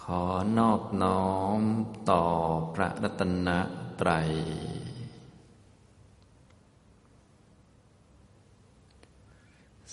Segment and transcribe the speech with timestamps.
[0.00, 0.24] ขอ
[0.58, 1.26] นอบน้อ
[1.58, 1.60] ม
[2.10, 2.24] ต่อ
[2.74, 3.48] พระรัตน
[4.00, 4.30] ตรัย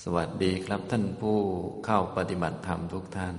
[0.01, 1.39] สวัสดีครับท่านผู้
[1.85, 3.37] เข้าปฏิบัติธรรมทุกท่าน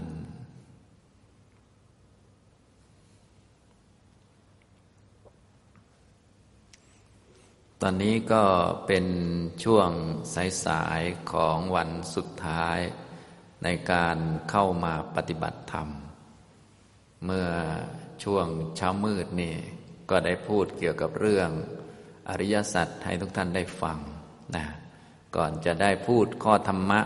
[7.80, 8.44] ตอนนี้ก็
[8.86, 9.06] เป็น
[9.64, 9.90] ช่วง
[10.66, 12.78] สายๆของวันสุดท้าย
[13.62, 14.16] ในการ
[14.50, 15.88] เข้ามาปฏิบัติธรรม
[17.24, 17.48] เมื่อ
[18.24, 18.46] ช่วง
[18.76, 19.54] เช้ามืดนี่
[20.10, 21.50] ก็ได้พูดเกี่ยวกับเรื่อง
[22.28, 23.98] อริยสัจให้ทุกท่านได้ฟัง
[24.56, 24.66] นะ
[25.36, 27.00] ก่อนจะได้พูดข้อธรรมะ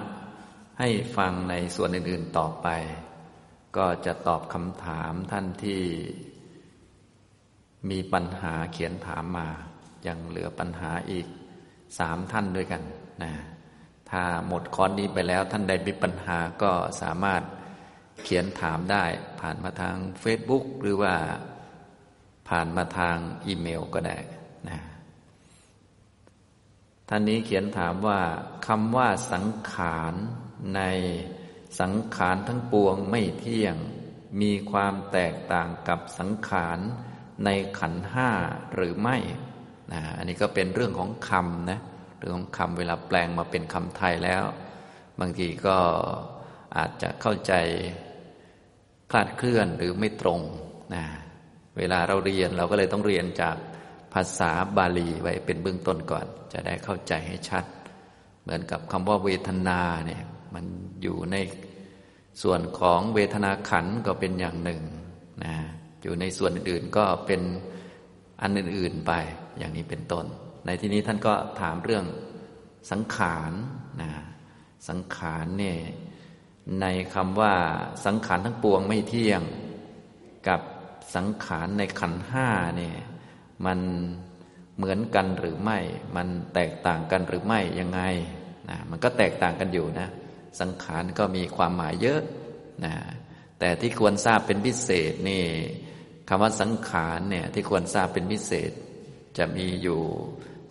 [0.80, 2.68] ให้ฟังในส่วนอื่น ๆต่อไป
[3.76, 5.82] ก็จะตอบคำถามท่านที่
[7.90, 9.48] มีปัญหาเขียนถามมา
[10.06, 11.26] ยังเหลือปัญหาอีก
[11.98, 12.82] สามท่านด้วยกัน
[13.22, 13.32] นะ
[14.10, 17.42] ถ้าหมดคอร์สนี้ไปแล้วท่านใดมีปัญหาก็สามารถ
[18.24, 19.04] เขียนถามได้
[19.40, 21.14] ผ่านมาทาง Facebook หรือว่า
[22.48, 24.18] ผ่านมาทางอีเมลก็ได้
[24.68, 24.78] นะ
[27.08, 28.20] ท่านนี้เขียนถามว่า
[28.66, 30.14] คำว่าสังขาร
[30.76, 30.82] ใน
[31.80, 33.76] สังขารทั้งปวงไม่เที่ยง
[34.40, 36.78] มีความแตกต่างกับสังขาร
[37.44, 38.30] ในขันห้า
[38.74, 39.16] หรือไม่
[39.92, 41.80] นะอันนี้ก็เป็นเรื่องของคำนะ
[42.18, 44.42] เรื่องของคำเวลาแปลงมาเป็นคำไทยแล้ว
[45.20, 45.78] บางทีก็
[46.76, 47.52] อาจจะเข้าใจ
[49.10, 50.40] คลาดเคลื่อนหรือไม่ตรง
[50.94, 51.04] นะ
[51.76, 53.56] เวลาเราเรียนเราก็เลยต้องเรียนจาก
[54.14, 57.64] ภาษาบาลีไว้เป็นเบื้องต้นก่อน จะได้เข้าใจให้ชัด
[58.42, 60.22] เหมือนกับคำว่าเวทนาเนี่ย
[60.54, 60.64] มัน
[61.02, 61.36] อยู่ใน
[62.42, 64.82] ส่วนของเวทนาขันก็เป็นอย่างหนึ่ง
[65.44, 65.54] นะ
[66.02, 67.42] อยู่ในส่วนอื่นก็เป็น
[68.42, 69.12] อันอื่นๆไป
[69.58, 70.26] อย่างนี้เป็นต้น
[70.66, 72.04] ในที่นี้ท่านก็ถามเรื่อง
[72.90, 73.52] สังขาร
[74.02, 74.10] นะ
[74.88, 75.78] สังขารเนี่ย
[76.80, 77.54] ในคำว่า
[78.04, 79.42] สังขารทั้งปวงไม่เที่ยง
[80.48, 80.60] กับ
[81.14, 82.96] สังขารในขันห้าเนี่ย
[83.66, 83.78] มัน
[84.76, 85.78] เหมือนกันหรือไม่
[86.16, 88.00] มันแตกต่างกันหรือไม่ยังไง
[88.68, 90.08] นะมันก็แตกต่างกันอยู่นะ
[90.60, 92.20] สังขารก็มีความหมายเยอะ
[92.84, 92.94] นะ
[93.58, 95.44] แต่ที่ควรทราบเป็นพิเศษนี่
[96.28, 98.70] คำว่าสังขารเนี่ยที่ควรทราบเป็นพิเศษ
[99.38, 100.00] จะมีอยู่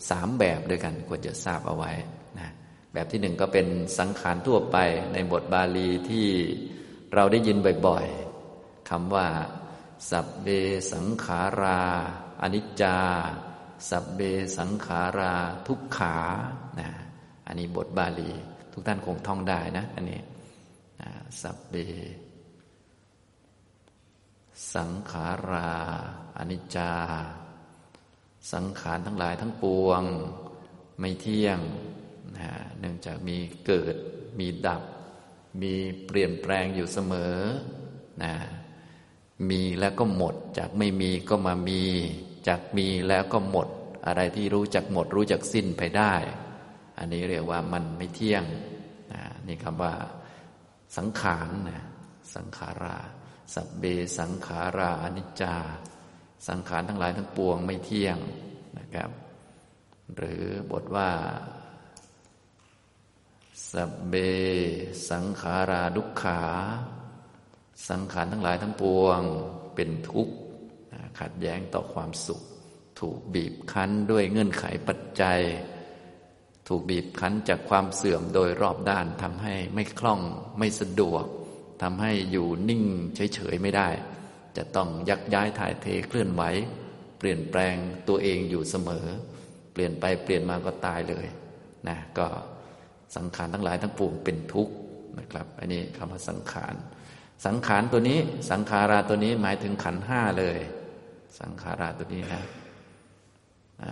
[0.10, 1.92] สามแบบด้วยกันควรจะทราบเอาไว้
[2.98, 3.68] แบบที่หนึ่งก็เป็น
[4.00, 4.78] สังขารทั่วไป
[5.14, 6.28] ในบทบาลีที่
[7.14, 9.28] เราได้ยินบ่อยๆคำว่า
[10.10, 10.48] สัพเบ
[10.94, 11.82] สังขารา
[12.42, 12.98] อนิจจา
[13.90, 14.22] สัพเบ
[14.58, 15.34] สังขารา
[15.68, 16.16] ทุกขา
[16.80, 16.90] นะ
[17.48, 18.32] อันนี้บทบาลี
[18.74, 20.20] ทุกท่านคงท่องได้นะ อันนี้
[21.42, 21.76] สัพเบ
[24.76, 25.72] สังขารา
[26.38, 26.92] อนิจจา
[28.54, 30.04] สังขารทั้งหลายทั้งปวง
[31.00, 31.62] ไม่เที่ยง
[32.38, 33.96] นะ เนื่องจากมีเกิด
[34.40, 34.84] มีดับ
[35.62, 35.74] มี
[36.06, 37.36] เปลี่ยนแปลงอยู่เสมอ
[38.24, 38.34] นะ
[39.50, 41.84] มีแล้วก็หมด จากไม่มีก็มามี
[42.48, 43.68] จากมีแล้วก็หมด
[44.08, 46.14] อะไรที่รู้จักหมด รู้จักสิ้นไปได้
[46.98, 48.44] อันนี้เรียกว่ามันไม่เที่ยง
[49.14, 49.94] นะนี่คำว่า
[50.98, 51.84] สังขารนะ
[52.36, 52.98] สังขารา
[53.54, 53.84] สัพเบ
[54.20, 55.56] สังขาราอนิจจา
[56.48, 58.18] สังขารทั้งหลายทั้งปวงไม่เที่ยง
[58.80, 59.10] นะครับ
[60.16, 61.10] หรือบทว่า
[63.72, 64.14] สัพเบ
[65.10, 66.42] สังขาราดุขขา
[67.90, 69.22] สังขารทั้งหลายทั้งปวง
[69.76, 70.36] เป็นทุกข์
[71.20, 72.42] ขัดแย้งต่อความสุข
[73.00, 75.40] ถูกบีบคั้นด้วยเงื่อนไขปัจจัย
[76.68, 80.22] ถูกบีบคั้นจากความเสื่อมโดยรอบด้านทำให้ไม่คล่อง
[80.58, 81.26] ไม่สะดวก
[81.82, 82.84] ทำให้อยู่นิ่ง
[83.16, 83.90] เฉยๆไม่ได้
[84.58, 86.44] จะต้องยักย้ายถ่ายเทเคลื่อนไหว
[87.18, 87.76] เปลี่ยนแปลง
[88.08, 89.06] ตัวเองอยู่เสมอ
[89.74, 91.28] เปลี่ยนไปเปลี่ยนมาก็ตายเลย
[91.88, 92.28] นะก็
[93.16, 94.74] สังขารทั้งหลายทั้งปวงเป็นทุกข์
[95.20, 96.76] นะครับ อันนี้คำว่าสังขาร
[97.46, 98.20] สังขารตัวนี้
[98.50, 100.60] สังขาราตัวนี้หมายถึงขันห้าเลย
[101.40, 102.44] สังขาราตัวนี้นะ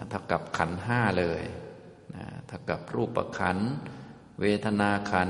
[0.09, 1.41] เท่ากับขันห้าเลย
[2.15, 3.57] นะเท่ากับรูปขัน
[4.41, 5.29] เวทนาขัน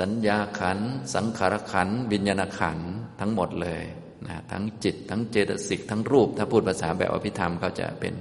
[0.00, 0.78] สัญญาขัน
[1.14, 2.78] สังขารขันวิญญาณขัน
[3.20, 3.82] ทั้งหมดเลย
[4.26, 8.14] นะทั้งจิต ทั้งเจตสิก ทั้งรูป ถ้าพูดภาษาแบบอภิธรรมก็จะเป็น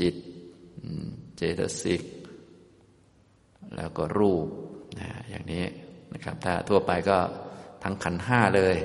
[0.00, 0.14] จิต
[1.36, 2.02] เจตสิก
[3.76, 4.46] แล้วก็รูป
[5.00, 5.64] นะอย่างนี้
[6.14, 7.18] นะครับ ถ้าทั่วไปก็
[7.82, 8.76] ทั้งขันห้าเลย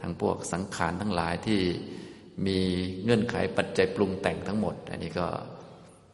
[0.00, 1.60] ทั้งพวกสังขารทั้งหลายที่
[2.46, 2.58] มี
[3.02, 5.26] เงื่อนไขปัจจัยปรุงแต่งทั้งหมด อันนี้ก็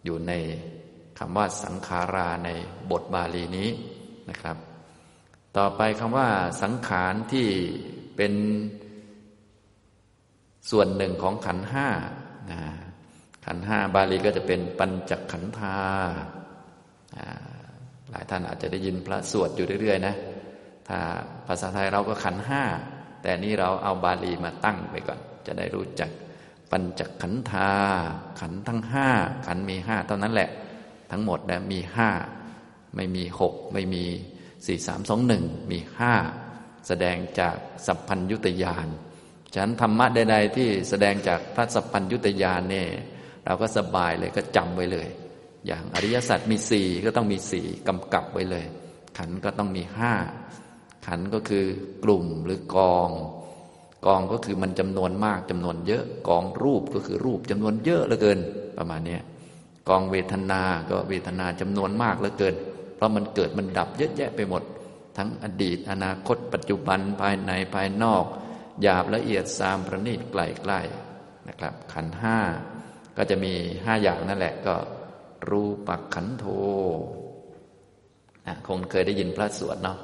[0.05, 0.33] อยู่ใน
[1.19, 2.51] คำว่าสังขาราใน
[2.91, 3.69] บทบาลีนี้
[4.31, 4.57] นะครับ
[5.57, 6.29] ต่อไปคำว่า
[6.63, 7.49] สังขารที่
[8.17, 8.33] เป็น
[10.71, 11.89] ส่วนหนึ่งของขันห้า
[13.47, 15.79] ขันห้าบาลีก็จะเป็นปัญจขันธา
[18.11, 20.15] หลายท่านอาจจะได้ยินพระสวดอยู่เรื่อยๆนะ
[20.89, 20.99] ถ้า
[21.47, 22.63] ภาษาไทยเราก็ขันห้า
[23.23, 26.11] แต่นี้เราเอาบาลีมาตั้งไปก่อน จะได้รู้จัก
[26.71, 27.71] ปัญจขันธา
[28.41, 29.09] ขันทั้งห้า
[29.47, 30.51] ขันมีห้าเท่านั้นแหละ
[31.11, 32.11] ทั้งหมดนะมีห้า
[32.97, 34.05] ไม่มีหก ไม่มี
[34.67, 36.15] สี่สามสองหนึ่ง มีห้า
[36.89, 37.57] แสดงจาก
[37.87, 38.87] สัพพัญยุตยาน
[39.53, 42.89] ฉะนั้นธรรมะใดๆที่แสดงจากพระสัพพัญยุตยานเนี่ย
[43.45, 45.09] เราก็สบายเลยก็จำไว้เลย
[45.67, 48.65] อย่างอริยสัจมีสี่ก็ต้องมีสี่กำกับไว้เลย
[49.19, 50.15] ขันก็ต้องมีห้า
[51.07, 51.65] ขันก็คือ
[52.05, 53.11] กลุ่มหรือกอง
[54.07, 58.39] กองก็คือมันจำนวนมากจำนวนเยอะ กองรูปก็คือรูปจำนวนเยอะเหลือเกิน
[58.79, 59.19] ประมาณนี้
[59.89, 62.55] กองเวทนาก็เวทนาจำนวนมากเหลือเกิน
[62.97, 64.63] เพราะมันเกิดมันดับเยอะแยะไปหมด
[65.17, 68.25] ทั้งอดีต อนาคต ปัจจุบันภายในภายนอก
[68.83, 70.81] หยาบละเอียดสามประณีตไกลใกล้
[71.49, 72.39] นะครับ ขันห้า
[73.17, 73.53] ก็จะมี
[73.85, 74.75] ห้าอย่างนั่นแหละก็
[75.49, 76.47] รูปักขันโท
[78.67, 79.99] คงเคยได้ยินพระสวดเนาะ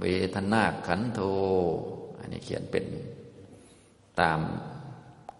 [0.00, 1.20] เวทนาขันโท
[2.18, 2.84] อันนี้เขียนเป็น
[4.20, 4.40] ตาม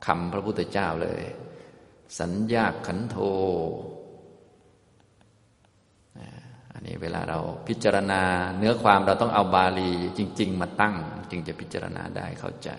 [0.07, 1.23] คำพระพุทธเจ้าเลย
[2.21, 3.17] สัญญาขันโท
[6.73, 7.39] อันนี้เวลาเรา
[7.69, 8.23] พิจารณา
[8.59, 10.95] เนื้อความเราต้องเอาบาลีจริง ๆ มาตั้ง
[11.31, 12.71] จึงจะพิจารณาได้เข้าใจ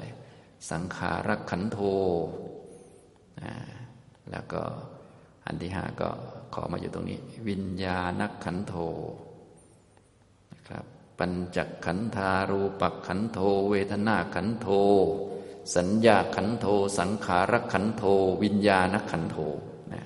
[0.71, 1.80] สังขารขันโท
[4.31, 4.63] แล้วก็
[5.50, 6.10] อันที่ห้าก็
[6.54, 7.19] ขอมาอยู่ตรงนี้
[7.50, 8.75] วิญญาณขันโท
[10.54, 10.86] นะครับ
[11.19, 14.68] ปัญจขันธารูปขันโท เวทนาขันโท
[15.75, 16.66] สัญญาขันโท
[17.00, 18.04] สังขารขันโท
[18.44, 19.38] วิญญาณขันโท
[19.94, 20.04] นะ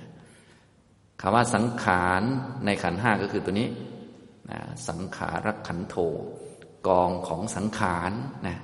[1.20, 2.22] คำว่าสังขาร
[2.64, 3.68] ในขันห้าก็คือตัวนี้
[4.50, 5.96] นะสังขารขันโท
[6.88, 8.12] กองของสังขาร
[8.46, 8.56] นะ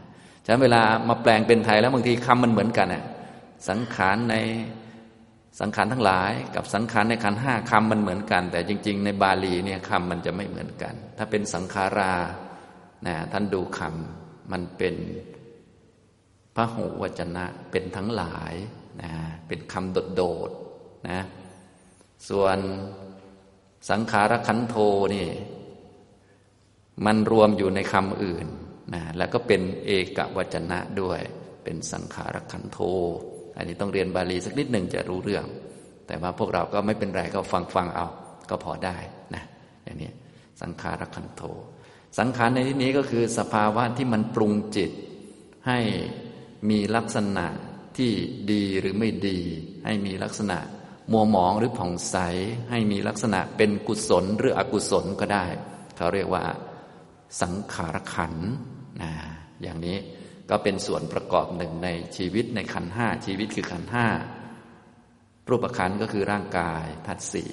[0.44, 3.04] ฉะนั้นเวลามาแปลงเป็นไทยแล้วบางทีคำมันเหมือนกันนะ
[3.68, 4.36] สังขารใน
[5.60, 12.14] สังขารทั้งหลายกับสังขารในขันห้าคำมันเหมือนกัน แต่จริง ๆ ในบาลีเนี่ยคำมันจะไม่เหมือนกัน ถ้าเป็นสังขารา
[13.06, 14.94] นะท่านดูคำมันเป็น
[16.54, 18.54] พระหูวจนะเป็นทั้งหลาย
[19.02, 19.12] นะ
[19.46, 21.20] เป็นคำโดดๆนะ
[22.28, 22.58] ส่วน
[23.90, 24.76] สังขารขันโท
[25.14, 25.28] นี่
[27.06, 28.46] มันรวมอยู่ในคำอื่น
[28.94, 31.20] นะแล้วก็เป็นเอกวจนะด้วย
[31.64, 32.80] เป็นสังขารขันโท
[33.60, 35.44] อันนี้ต้องเรียนบาลีสักนิดหนึ่งจะรู้เรื่อง
[36.06, 38.06] แต่ว่าพวกเราก็ไม่เป็นไรก็ฟังฟังเอา
[38.50, 38.96] ก็พอได้
[39.34, 39.44] นะ
[39.84, 40.10] อย่างนี้
[40.62, 41.42] สังขารขันโท
[42.18, 44.90] สังขารในที่นี้ก็คือสภาวะที่มันปรุงจิต
[45.68, 45.78] ให้
[46.70, 47.46] มีลักษณะ
[47.96, 48.12] ที่
[48.52, 49.38] ดีหรือไม่ดี
[49.84, 50.58] ให้มีลักษณะ
[51.12, 52.16] มัวหมองหรือผ่องใส
[52.70, 55.44] ให้มีลักษณะเป็นกุศลหรืออกุศลก็ได้
[55.96, 56.44] เขาเรียกว่า
[57.42, 58.34] สังขารขัน
[59.02, 59.10] นะ
[59.62, 59.96] อย่างนี้
[60.50, 64.06] ก็เป็นส่วนประกอบหนึ่งในชีวิตในขันห้าชีวิตคือขันห้า
[65.48, 67.50] รูปขันก็คือร่างกายทัดสี่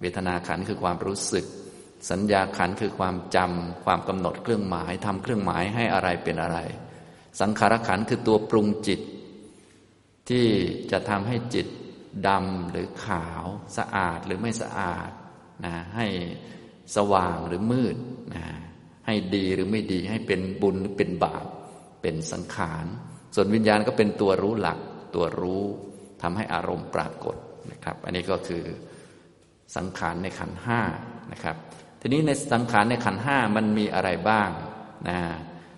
[0.00, 1.46] เวทนาขันคือความรู้สึก
[2.10, 6.58] สัญญาขันคือความจำความกำหนดเครื่องหมายทำเครื่องหมายให้อะไรเป็นอะไร
[7.40, 9.00] สังขารขันคือตัวปรุงจิต
[10.28, 10.46] ที่
[10.90, 11.66] จะทำให้จิต
[12.28, 13.44] ดำหรือขาว
[13.76, 15.10] สะอาดหรือไม่สะอาด
[15.64, 16.06] นะให้
[16.96, 17.96] สว่างหรือมืด
[18.34, 18.44] นะ
[19.06, 21.44] ให้ดีหรือไม่ดีให้เป็นบุญหรือเป็นบาป
[22.08, 22.86] เป็นสังขาร
[23.34, 24.78] ส่วนวิญญาณก็เป็นตัวรู้หลัก
[25.14, 25.64] ตัวรู้
[26.22, 27.36] ทำให้อารมณ์ปรากฏ
[27.72, 28.64] นะครับ อันนี้ก็คือ
[29.76, 30.80] สังขารในขันห้า
[31.32, 31.56] นะครับ
[32.00, 34.50] ทีนี้ในสังขารในขันห้ามันมีอะไรบ้าง
[35.08, 35.18] นะ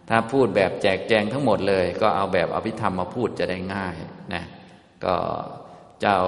[0.08, 3.96] ถ้าพูดแบบแจกแจงทั้งหมดเลย ก็เอาแบบอภิธรรมมาพูดจะได้ง่าย
[4.34, 4.44] นะ
[5.04, 5.14] ก็
[6.00, 6.20] เจ้า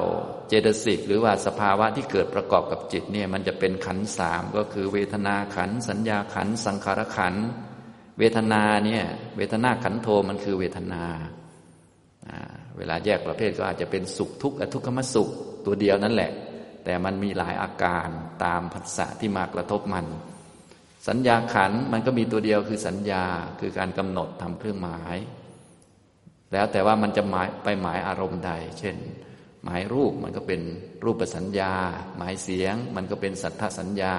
[0.48, 7.34] เจตสิกหรือว่าสภาวะที่เกิดประกอบกับจิตเนี่ยมันจะเป็นขันสามก็คือเวทนาขันสัญญาขันสังขารขัน
[8.18, 9.04] เวทนาเนี่ย
[9.36, 11.04] เวทนาขันโทมันคือเวทนา
[12.76, 15.28] เวลาแยกประเภทก็อาจจะเป็นสุขทุกข์อทุกขมสุข
[15.66, 16.30] ตัวเดียวนั่นแหละ
[16.84, 18.08] แต่มันมีหลายอาการ
[18.44, 20.06] ตามผัสสะที่มากระทบมัน
[21.08, 23.24] สัญญาขันมันก็มีตัวเดียวคือสัญญา
[23.60, 25.16] คือการกำหนดทำเครื่องหมาย
[26.52, 28.96] แล้วแต่ว่ามันจะหมายไปหมายอารมณ์ใด เช่น
[29.64, 30.60] หมายรูปมันก็เป็น
[31.04, 31.72] รูปสัญญา
[32.16, 34.14] หมายเสียง มันก็เป็นสัทธสัญญา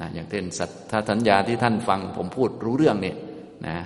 [0.00, 3.16] นะอย่างเช่นสัทธสัญญาที่ท่านฟังผมพูดรู้เรื่องเนี่ย
[3.66, 3.76] นะ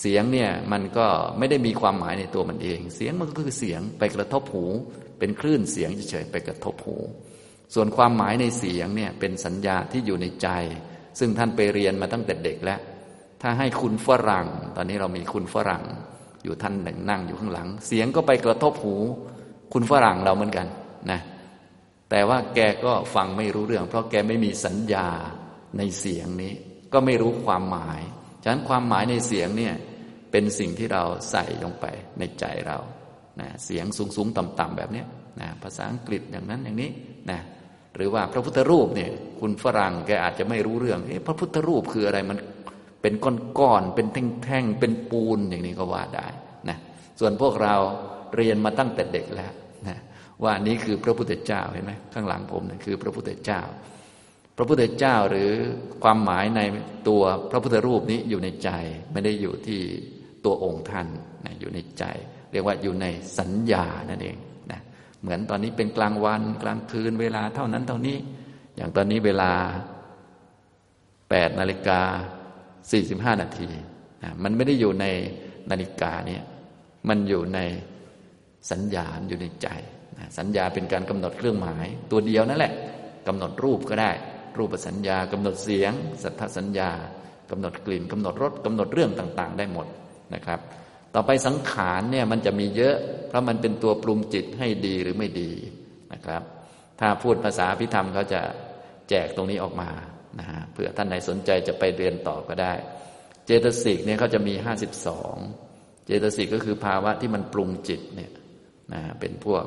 [0.00, 1.06] เสียงเนี่ยมันก็
[1.38, 4.64] ไม่ได้มีความหมายในตัวมันเอง เสียงมันก็คือเสียงไปกระทบหู
[5.18, 6.96] เป็นคลื่นเสียงเฉยๆไปกระทบหู
[7.74, 10.48] ส่วนความหมายในเสียงเนี่ยเป็นสัญญาที่อยู่ในใจ
[11.18, 12.80] ซึ่งท่านไปเรียนมาตั้งแต่เด็กแล้ว
[13.42, 15.84] ถ้าให้คุณฝรั่ง ตอนนี้เรามีคุณฝรั่ง
[16.44, 18.96] อยู่ท่านหนึ่งนั่งอยู่ข้างหลัง เสียงก็ไปกระทบหู
[19.72, 20.66] คุณฝรั่งเราเหมือนกัน
[21.10, 21.20] นะ
[22.10, 25.06] แต่ว่าแกก็ฟังไม่รู้เรื่อง เพราะแกไม่มีสัญญา
[25.78, 26.52] ในเสียงนี้
[26.92, 28.00] ก็ไม่รู้ความหมาย
[28.42, 29.74] ฉะนั้นความหมายในเสียงเนี่ย
[30.30, 31.86] เป็นสิ่งที่เราใส่ลงไป
[32.18, 32.78] ในใจเรา
[33.40, 35.04] นะเสียงสูงสูงต่ำต่ำแบบนี้
[35.40, 36.90] นะภาษาอังกฤษอย่างนั้นอย่างนี้
[37.30, 37.40] นะ
[37.96, 39.10] หรือว่าพระพุทธรูปเนี่ย
[39.40, 42.38] คุณฝรั่งแกอาจจะไม่รู้เรื่องเอ๊ะพระพุทธรูปคืออะไรมัน
[43.02, 43.14] เป็น
[43.58, 44.06] ก้อนๆเป็น
[44.44, 46.28] แท่งๆเป็นปูนอย่างนี้ก็ว่าได้
[46.68, 46.76] นะ
[47.20, 47.74] ส่วนพวกเรา
[48.36, 49.52] เรียนมาตั้งแต่เด็กแล้ว
[49.88, 49.98] นะ
[50.44, 53.60] ว่านี้คือพระพุทธเจ้าเห็นไหมข้างหลังผมนะคือพระพุทธเจ้า
[54.56, 55.52] พระพุทธเจ้าหรือ
[56.04, 56.60] ความหมายใน
[57.08, 58.70] ตัวพระพุทธรูปนี้อยู่ในใจ
[59.12, 59.80] ไม่ได้อยู่ที่
[60.44, 61.06] ตัวองค์ท่าน
[61.44, 62.04] นะอยู่ในใจ
[62.52, 63.06] เรียกว่าอยู่ใน
[63.38, 64.36] สัญญานั่นเอง
[64.70, 64.80] นะ
[65.22, 68.16] เหมือนตอนนี้เป็นกลางวันกลางคืนเวลาเท่านั้นเท่านี้
[68.76, 69.52] อย่างตอนนี้เวลา
[70.72, 72.00] 8นาฬิกา
[72.72, 73.70] 45 นาที
[74.22, 75.06] นะมันไม่ได้อยู่ใน
[75.70, 76.42] นาฬิกาเนี่ย
[77.08, 77.60] มันอยู่ใน
[78.70, 79.68] สัญญาอยู่ในใจ
[80.18, 82.72] นะสัญญาเป็นการกำหนดเครื่องหมาย ตัวเดียวนั่นแหละ
[83.26, 84.10] กำหนดรูปก็ได้
[84.58, 85.92] รูปสัญญากำหนดเสียง
[86.22, 86.90] สัทธสัญญา
[87.50, 89.86] กำหนดกลิ่นกำหนดรสกำหนดเรื่องต่าง ๆ ได้หมด
[90.34, 90.60] นะครับ
[91.14, 92.96] ต่อไปสังขารเนี่ยมันจะมีเยอะ
[93.28, 95.50] เพราะมันเป็นตัวปรุงจิตให้ดีหรือไม่ดี
[96.12, 96.42] นะครับ
[97.00, 98.40] ถ้าพูดภาษาพิธรรมเขาจะ
[99.08, 99.90] แจกตรงนี้ออกมา
[100.38, 102.72] นะฮะเผื่อท่านไหนสนใจจะไปเรียนต่อก็ได้
[103.46, 105.36] เจตสิกเนี่ยเขาจะมีห้าสิบสอง
[106.06, 108.32] เจตสิกก็คือภาวะที่มันปรุงจิตเนี่ย
[108.92, 109.64] นะเป็นพวก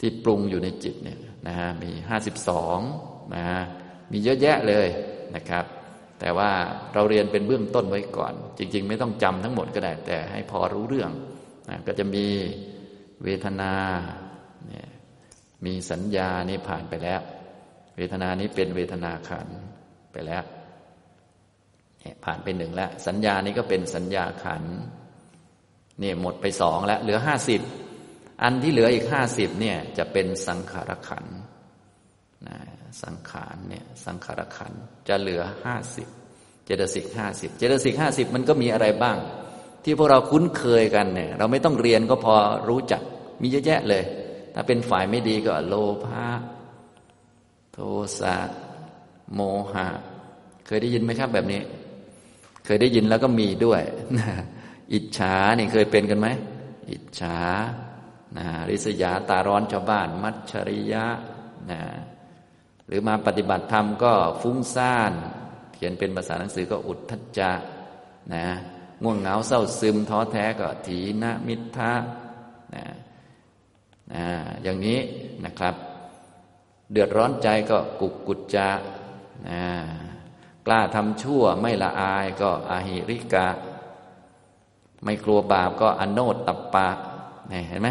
[0.00, 2.78] ที่ปรุงอยู่ในจิตเนี่ยนะฮะมีห้าสิบสอง
[3.34, 3.60] นะฮะ
[4.12, 4.88] มีเยอะแยะเลย
[5.36, 5.64] นะครับ
[6.20, 6.50] แต่ว่า
[6.94, 11.10] เราเรียนเป็นเบื้องต้นไว้ก่อน จริง ๆ ไม่ต้องจำทั้งหมดก็ได้ แต่ให้พอรู้เรื่อง
[11.68, 12.26] นะก็จะมี
[13.24, 13.72] เวทนา
[14.68, 14.88] เนี่ย
[15.66, 17.20] มีสัญญานี่ผ่านไปแล้ว
[17.96, 19.48] เวทนานี้เป็นเวทนาขัน
[20.12, 20.44] ไปแล้ว
[22.24, 24.62] ผ่านไปหนึ่งแล้ว สัญญานี้ก็เป็นสัญญาขัน
[26.02, 27.60] นี่หมดไปสองแล้ว เหลือห้าสิบ
[28.42, 31.24] อันที่เหลืออีกห้าสิบเนี่ยจะเป็นสังขารขัน
[32.48, 32.58] นะ
[33.02, 34.72] สังขารเนี่ยสังขารขัน
[35.08, 36.08] จะเหลือห้าสิบ
[36.64, 39.18] เจตสิกห้าสิบเจตสิกห้าสิบมันก็มีอะไรบ้าง
[39.84, 42.34] ที่พวกเราคุ้นเคยกันเนี่ยเราไม่ต้องเรียนก็พอ
[42.68, 43.02] รู้จัก
[43.40, 44.04] มีเยอะแยะเลย
[44.54, 46.26] ถ้าเป็นฝ่ายไม่ดีก็โลภะ
[47.72, 47.78] โท
[48.20, 48.36] สะ
[49.34, 49.40] โม
[49.72, 49.88] หะ
[50.66, 51.60] เคยได้ยินไหมครับแบบนี้
[52.64, 53.82] เคยได้ยินแล้วก็มีด้วย
[54.92, 56.28] อิจฉานี่เคยเป็นกันไหม
[56.90, 57.36] อิจฉา
[58.38, 61.06] นะริษยาตาร้อนชาวบ้าน มัจฉริยะ
[61.70, 61.80] นะ
[62.86, 65.12] หรือมาปฏิบัติธรรมก็ฟุ้งซ่าน
[65.74, 67.52] เขียนเป็นภาษาหนังสือก็อุทธัจจะ
[68.34, 68.44] นะ
[69.02, 71.92] ง่วงเหงาเศร้าซึมท้อแท้ก็ถีนมิทะ
[72.74, 72.84] นะ
[74.12, 74.24] นะ
[74.62, 75.00] อย่างนี้
[75.44, 75.74] นะครับ
[76.92, 78.70] เดือดร้อนใจก็กุกกุจจะ
[79.48, 79.62] นะ
[80.66, 83.48] กล้าทำชั่วไม่ละอายก็อาหิริกะ
[85.04, 86.88] ไม่กลัวบาปก็อโนตตัปปะ
[87.68, 87.88] เห็นไหม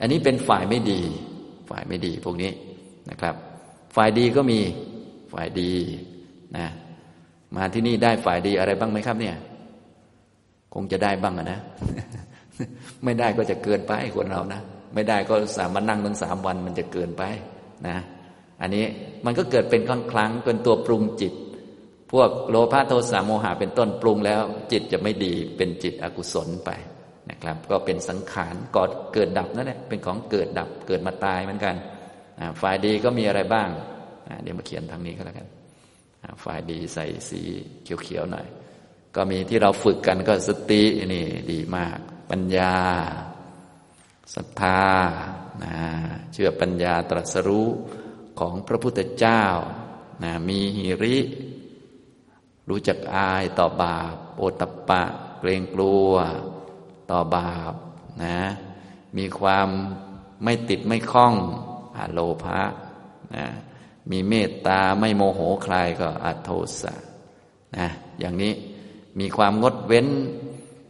[0.00, 1.00] อันนี้เป็นฝ่ายไม่ดี
[1.70, 2.50] ฝ่ายไม่ดีพวกนี้
[3.10, 3.34] นะครับ
[3.96, 4.60] ฝ่ายดีก็มี
[5.32, 5.72] ฝ่ายดี
[6.56, 6.66] นะ
[7.56, 9.36] มาที่นี่ได้ฝ่ายดีอะไรบ้างไหมครับ เนี่ย
[10.74, 11.60] คงจะได้บ้างนะ
[13.04, 14.60] ไม่ได้ก็จะเกินไปคนเรานะ
[14.94, 17.22] ไม่ได้ก็สามารถนั่งตั้งสามวันมันจะเกินไป
[17.88, 17.96] นะ
[18.60, 18.84] อันนี้
[19.24, 21.32] มันก็เกิดเป็นครั้งครั้งเป็นตัวปรุงจิต
[22.12, 24.40] พวกโลภะโทสะโมหะเป็นต้นปรุงแล้ว
[24.72, 26.70] จิตจะไม่ดีเป็นจิตอกุศลไป
[27.30, 31.74] นะครับ ก็เป็นสังขารก่อเกิดดับนั่นแหละเป็นของเกิดดับเกิดมาตายเหมือนกัน
[32.60, 33.68] ฝ่ายดีก็มีอะไรบ้าง
[34.42, 35.48] เดี๋ยวมาเขียนทางนี้ก็แล้วกัน
[36.44, 37.42] ฝ่ายดีใส่สี
[37.82, 38.46] เขียวๆหน่อย
[39.14, 40.82] ก็มีที่เราฝึกกันก็สติ
[41.14, 41.98] นี่ดีมาก
[42.30, 42.74] ปัญญา
[44.34, 44.82] ศรัทธา
[45.64, 45.78] นะ
[46.32, 47.68] เชื่อปัญญาตรัสรู้
[48.40, 49.42] ของพระพุทธเจ้า
[50.22, 51.18] นะมีหิริ
[52.68, 55.02] รู้จักอายต่อบาป โอตปะ
[55.38, 56.12] เกรงกลัว
[57.10, 57.74] ต่อบาป
[58.24, 58.38] นะ
[59.18, 59.68] มีความ
[60.44, 61.34] ไม่ติดไม่คล้อง
[61.96, 62.60] อโลภะ
[63.36, 63.46] นะ
[64.10, 66.94] มีเมตตาไม่โมโหใครก็อโทสะ
[67.76, 67.86] นะ
[68.20, 68.52] อย่างนี้
[69.18, 70.06] มีความงดเว้น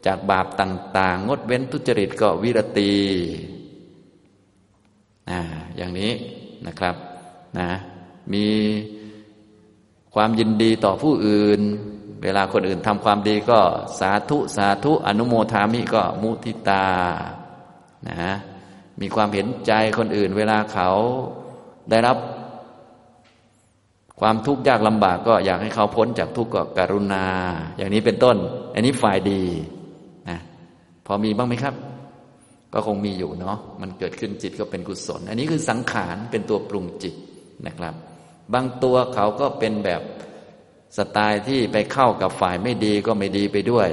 [0.06, 2.94] จากบาปต่าง ๆ งดเว้นทุจริตก็วิรตี
[5.30, 5.40] นะ
[5.76, 6.12] อย่างนี้
[6.66, 6.96] นะครับ
[7.58, 7.68] นะ
[8.32, 8.46] มี
[10.14, 11.60] ความยินดีต่อผู้อื่น
[12.22, 13.60] เวลาคนอื่นทำความดีก็
[14.00, 16.86] สาธุสาธุอนุโมทามิก็มุทิตา
[18.08, 18.16] นะ
[19.00, 20.88] มีความเห็นใจคนอื่น เวลาเขา
[21.90, 22.16] ได้รับ
[24.20, 27.24] ความทุกข์ยากลำบากก็อยากให้เขาพ้นจากทุกข์ก็กรุณา
[27.76, 28.36] อย่างนี้เป็นต้น
[28.74, 29.42] อันนี้ฝ่ายดี
[30.28, 30.38] นะ
[31.06, 31.74] พอมีบ้างไหมครับ
[32.72, 37.14] ก็คงมีอยู่เนาะมันเกิดขึ้นจิตก็เป็นกุศล อันนี้คือสังขารเป็นตัวปรุงจิต
[37.66, 37.94] นะครับ
[38.54, 40.02] บางตัวเขาก็เป็นแบบ
[40.96, 43.88] สไตล์ที่ไปเข้ากับฝ่ายไม่ดีก็ไม่ดีไปด้วย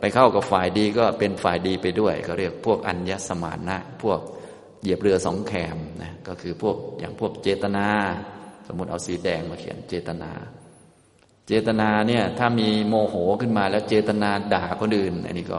[0.00, 4.20] ไปเข้ากับฝ่ายดีก็เป็นฝ่ายดีไปด้วยเขาเรียกพวกอัญญสมานนะพวก
[4.80, 7.86] เหยียบเรือสองแคมนะก็คือพวกอย่างพวกเจตนา
[8.66, 10.30] สมมติเอาสีแดงมาเขียนเจตนา
[11.46, 15.58] เจตนาเนี่ยถ้ามีโมโหขึ้นมาแล้วเจตนาด่าคนอื่น อันนี้ก็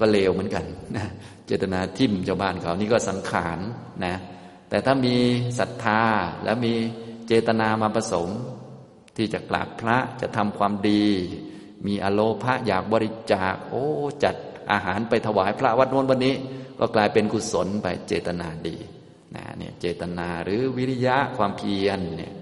[0.00, 0.64] ก็เลวเหมือนกัน
[0.96, 1.06] นะ
[1.46, 3.58] เจตนาทิ่มชาวบ้านเขานี่ก็สังขาร
[4.04, 4.14] นะ
[4.68, 5.14] แต่ถ้ามี
[5.58, 6.02] ศรัทธา
[6.44, 6.72] แล้วมี
[7.26, 8.28] เจตนามาผสม
[9.18, 11.04] ที่จะกราบพระจะทำความดี
[11.86, 13.84] มีอโลภะอยากบริจาค โอ้
[14.24, 14.34] จัด
[14.72, 16.34] อาหารไปถวายพระวัดโน้นวันนี้
[16.78, 18.76] ก็กลายเป็นกุศลไปเจตนาดี
[19.36, 22.32] นะเนี่ยเจตนาหรือวิริยะความเพียรเนี่ย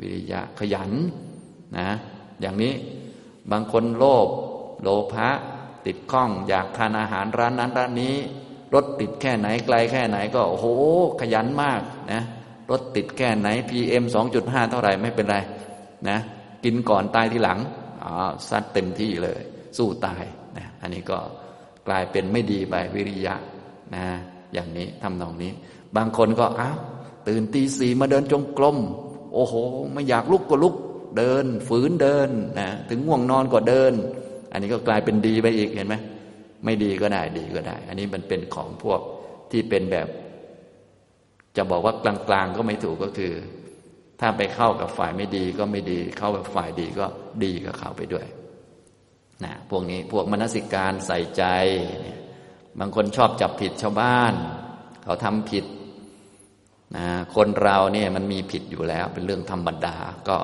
[0.00, 0.90] วิริยะขยัน
[1.78, 1.88] นะ
[2.40, 2.74] อย่างนี้
[3.50, 4.28] บางคนโลภ
[4.82, 5.28] โลภะ
[5.86, 8.16] ติดข้องอยากทานอาหารร้านนั้นร้านนี้
[8.74, 10.66] รถติดแค่ไหนไกลแค่ไหนก็โอ้โห
[11.20, 11.80] ขยันมาก
[12.12, 12.22] นะ
[12.70, 14.04] รถติดแค่ไหน PM
[14.36, 15.36] 2.5 เท่าไหร่ไม่เป็นไร
[16.08, 16.18] นะ
[16.64, 17.58] กินก่อนตายทีหลัง
[18.04, 18.12] อ๋อ
[18.48, 19.40] ซัดเต็มที่เลย
[19.78, 20.24] สู้ตาย
[20.56, 21.18] นะอันนี้ก็
[21.88, 23.34] กลายเป็นไม่ดีไปวิริยะ
[23.94, 24.04] นะ
[24.52, 25.52] อย่างนี้ทำนองนี้
[25.96, 26.78] บางคนก็อ้าว
[27.28, 28.76] ตื่นตีสี่มาเดินจงกรม
[29.34, 29.54] โอ้โห
[29.92, 30.74] ไม่อยากลุกก็ลุก
[31.16, 32.30] เดิน ฝืนเดิน
[32.60, 33.92] นะถึงง่วงนอนก็เดิน
[34.52, 35.96] อันนี้ก็กลายเป็นดีไปอีกเห็นไหม
[36.64, 39.00] ไม่ดีก็ได้ดีก็ได้ อันนี้มันเป็นของพวก
[39.50, 40.08] ที่เป็นแบบ
[41.56, 43.32] จะบอกว่ากลางๆก็ไม่ถูกก็คือ
[44.20, 47.06] ถ้าไปเข้ากับฝ่ายไม่ดีก็ไม่ดี เข้ากับฝ่ายดีก็
[47.44, 48.26] ดีกับเขาไปด้วย
[49.44, 51.44] นะพวกนี้พวกมนสิการใส่ใจ
[52.78, 54.34] บางคนชอบจับผิดชาวบ้าน
[55.04, 55.64] เขาทำผิด
[56.96, 59.96] นะคนเราเนี่ยมันมีผิดอยู่แล้ว เป็นเรื่องธรรมดา
[60.28, 60.38] ก็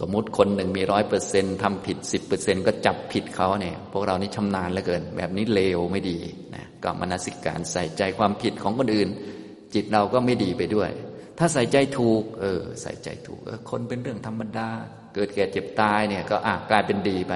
[0.00, 6.18] สมมุติคนหนึ่งมีร้อยเปอร์เซ็นทำผิดสิบเปอร์เซ็นก็จับผิดเขาเนี่ย พวกเรานี่ชำนาญเหลือเกิน แบบนี้เลวไม่ดี
[6.54, 9.08] นะก็มนสิการใส่ใจความผิดของคนอื่น
[9.74, 10.90] จิตเราก็ไม่ดีไปด้วย
[11.44, 14.68] ถ้าใส่ใจถูก เออ ใส่ใจถูกเออคนเป็นเรื่องธรรมดา
[15.14, 17.32] เกิดแก่เจ็บตายเนี่ย ก็อะกลายเป็นดีไป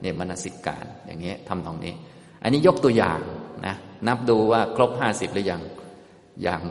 [0.00, 1.94] เนี่ยมนสิการอย่างเงี้ยทำตรงนี้
[2.42, 3.20] อันนี้ยกตัวอย่าง
[3.66, 5.62] นะนับดูว่าครบห้าสิบหรือยัง
[6.46, 6.62] ยัง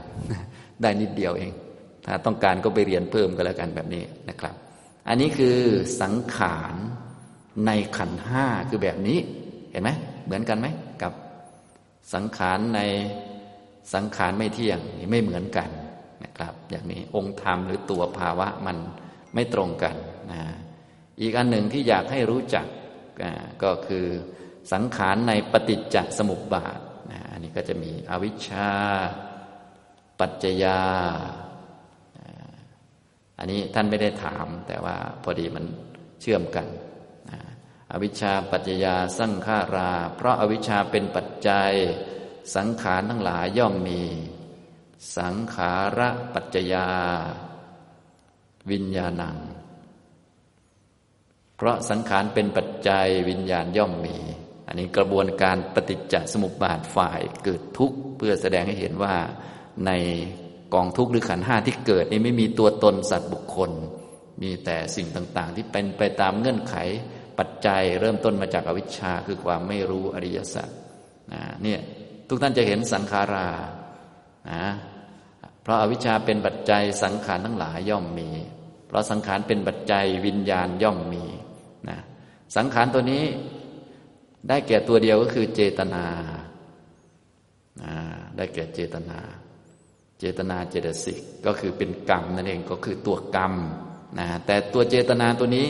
[0.81, 1.51] ได้นิดเดียวเอง
[2.05, 4.55] ถ้าต้องการก็ไปเรียนเพิ่มก็แล้วกันแบบนี้นะครับ
[5.07, 5.57] อันนี้คือ
[6.01, 6.75] สังขาร
[7.65, 9.19] ในขันห้าคือแบบนี้
[9.71, 9.89] เห็นไหม
[10.25, 10.67] เหมือนกันไหม
[11.01, 11.13] กับ
[12.13, 12.79] สังขารใน
[13.93, 15.69] สังขารไม่เที่ยงนี่ไม่เหมือนกัน
[16.35, 18.77] นะครับ อย่างนี้องค์ธรรมหรือตัวภาวะมัน
[19.33, 19.95] ไม่ตรงกัน
[20.31, 20.41] นะ
[21.21, 22.65] อีกอันหนึ่งที่อยากให้รู้จัก
[23.63, 24.05] ก็คือ
[24.73, 26.79] สังขารในปฏิจจสมุปบาท
[27.11, 28.69] นะอันนี้ก็จะมีอวิชชา
[30.19, 30.81] ปัจจยา
[33.39, 35.65] อันนี้ท่านไม่ได้ถาม แต่ว่าพอดีมัน
[36.21, 36.67] เชื่อมกัน
[37.91, 41.71] อวิชชาปัจจยาสังขารา เพราะอาวิชชาเป็นปัจจัย
[42.55, 44.01] สังขารทั้งหลายย่อมมี
[45.17, 46.87] สังขาระปัจจยา
[48.71, 49.37] วิญญาณัง
[51.57, 54.17] เพราะสังขารเป็นปัจจัยวิญญาณย่อมมี
[54.67, 59.15] อันนี้กระบวนการปฏิจจสมุปบาทฝ่ายเกิดทุกข์เพื่อแสดงให้เห็นว่า
[59.85, 59.91] ใน
[60.73, 63.71] กองทุกข์หรือขันห้าที่เกิดนี่ไม่มีตัวตนสัตว์บุคคล
[64.41, 66.75] มีแต่สิ่งต่าง ๆ ที่เป็นไปตามเงื่อนไข
[67.39, 70.69] ปัจจัยเริ่มต้นมาจากอวิชชาคือความไม่รู้อริยสัจ
[71.33, 71.79] นะเนี่ย
[72.29, 73.47] ทุกท่านจะเห็นสังขารา
[74.51, 74.65] นะ
[75.65, 78.29] เพราะอาวิชชาเป็นปัจจัยสังขารทั้งหลายย่อมมี
[78.87, 81.23] เพราะสังขารเป็นปัจจัยวิญญาณย่อมมี
[81.89, 81.97] นะ
[82.55, 83.23] สังขารตัวนี้
[84.49, 86.05] ได้แก่ตัวเดียวก็คือเจตนา
[88.37, 89.19] ได้แก่เจตนา
[90.19, 93.53] เจตนาเจตสิกก็คือเป็นกรรมนั่นเองก็คือตัวกรรม
[94.19, 95.67] นะแต่ตัวเจตนาตัวนี้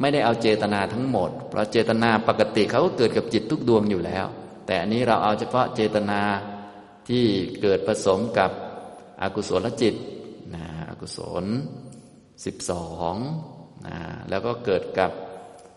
[0.00, 4.26] ไม่ได้เอาเจตนาทั้งหมด เพราะเจตนาปกติเขาก็เกิดกับจิตทุกดวงอยู่แล้ว
[4.66, 6.20] แต่อันนี้เราเอาเฉพาะเจตนา
[7.08, 7.24] ที่
[7.60, 8.50] เกิดผสมกับ
[9.22, 9.94] อกุศลจิต
[10.54, 11.44] นะอกุศล
[12.44, 13.14] สิบสอง
[13.86, 13.96] นะ
[14.28, 15.12] แล้วก็เกิดกับ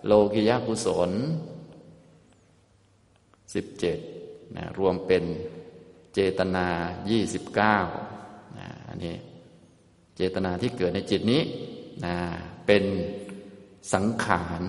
[0.05, 1.11] โลกิยากุศล
[3.53, 3.97] สิบเจ็ด
[4.55, 5.23] นะรวมเป็น
[6.13, 6.67] เจตนา
[7.09, 7.77] ยี่สิบเก้า
[8.87, 9.15] อันนี้
[10.15, 11.41] เจตนาที่เกิดในจิตนี้
[12.05, 12.15] นะ
[12.65, 12.83] เป็น
[13.93, 14.61] สังขาร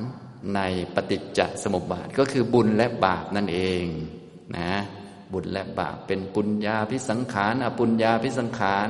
[0.55, 0.61] ใน
[0.95, 3.85] ปฏิจจสมุปบาท ก็คือบุญและบาปนั่นเอง
[4.57, 4.73] นะ
[5.33, 8.89] บุญและบาปเป็นปุญญาพิสังขารอปุญญาพิสังขาร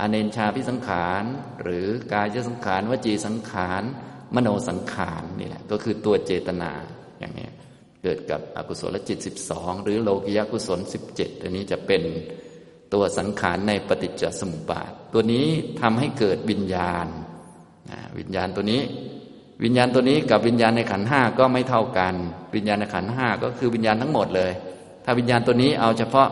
[0.00, 1.24] อเนนชาพิสังขาร
[1.62, 3.82] หรือกายสังขารวจีสังขาร
[4.34, 6.70] มโนสังขารนี่แหละก็คือตัวเจตนา
[7.18, 7.48] อย่างนี้
[8.02, 9.18] เกิดกับอกุศลจิต
[9.50, 10.80] 12 หรือโลกิยกุศล
[11.12, 12.02] 17อันนี้จะเป็น
[12.92, 15.46] ตัวสังขารในปฏิจจสมุปบาท ตัวนี้
[15.80, 17.06] ทำให้เกิดวิญญาณ
[18.18, 18.82] วิญญาณตัวนี้
[19.64, 22.14] วิญญาณตัวนี้กับวิญญาณในขันห้าก็ไม่เท่ากัน
[22.54, 24.52] วิญญาณในขันห้าก็คือวิญญาณทั้งหมดเลย
[25.04, 26.28] ถ้าวิญญาณตัวนี้เอาเฉพาะ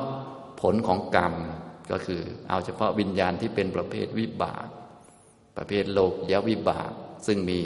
[0.61, 1.35] ผลของกรรม
[1.91, 4.67] ก็คือ เอาเฉพาะวิญญาณที่เป็นประเภทวิบาก
[5.57, 6.91] ประเภทโลกยวิบาก
[7.27, 7.61] ซึ่งมี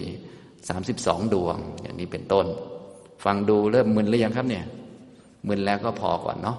[0.65, 2.47] 32 ดวงอย่างนี้เป็นต้น
[3.25, 4.65] ฟังดูเริ่มมึนหรือยังครับเนี่ย
[5.49, 6.59] มึนแล้วก็พอก่อนเนาะ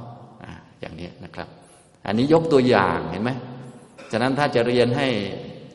[0.50, 1.48] ะอย่างนี้นะครับ
[2.08, 3.32] อันนี้ยกตัวอย่างเห็นไหม
[4.12, 5.08] ฉะนั้นถ้าจะเรียนให้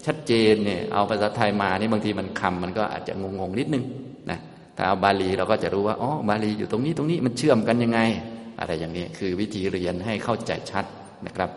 [0.07, 3.85] ชัดเจนเนี่ยเอาภาษาไทยมานี่บางทีมันคำมันก็อาจจะงงๆนิดนึง
[4.31, 4.39] นะ
[4.77, 8.01] ถ้าเอาบาลีเราก็จะรู้ว่าอ๋อบาลีอยู่ตรงนี้ตรงนี้มันเชื่อมกันยังไง
[8.59, 10.85] อะไรอย่างนี้คือวิธีเรียนให้เข้าใจชัด
[11.27, 11.51] นะครับ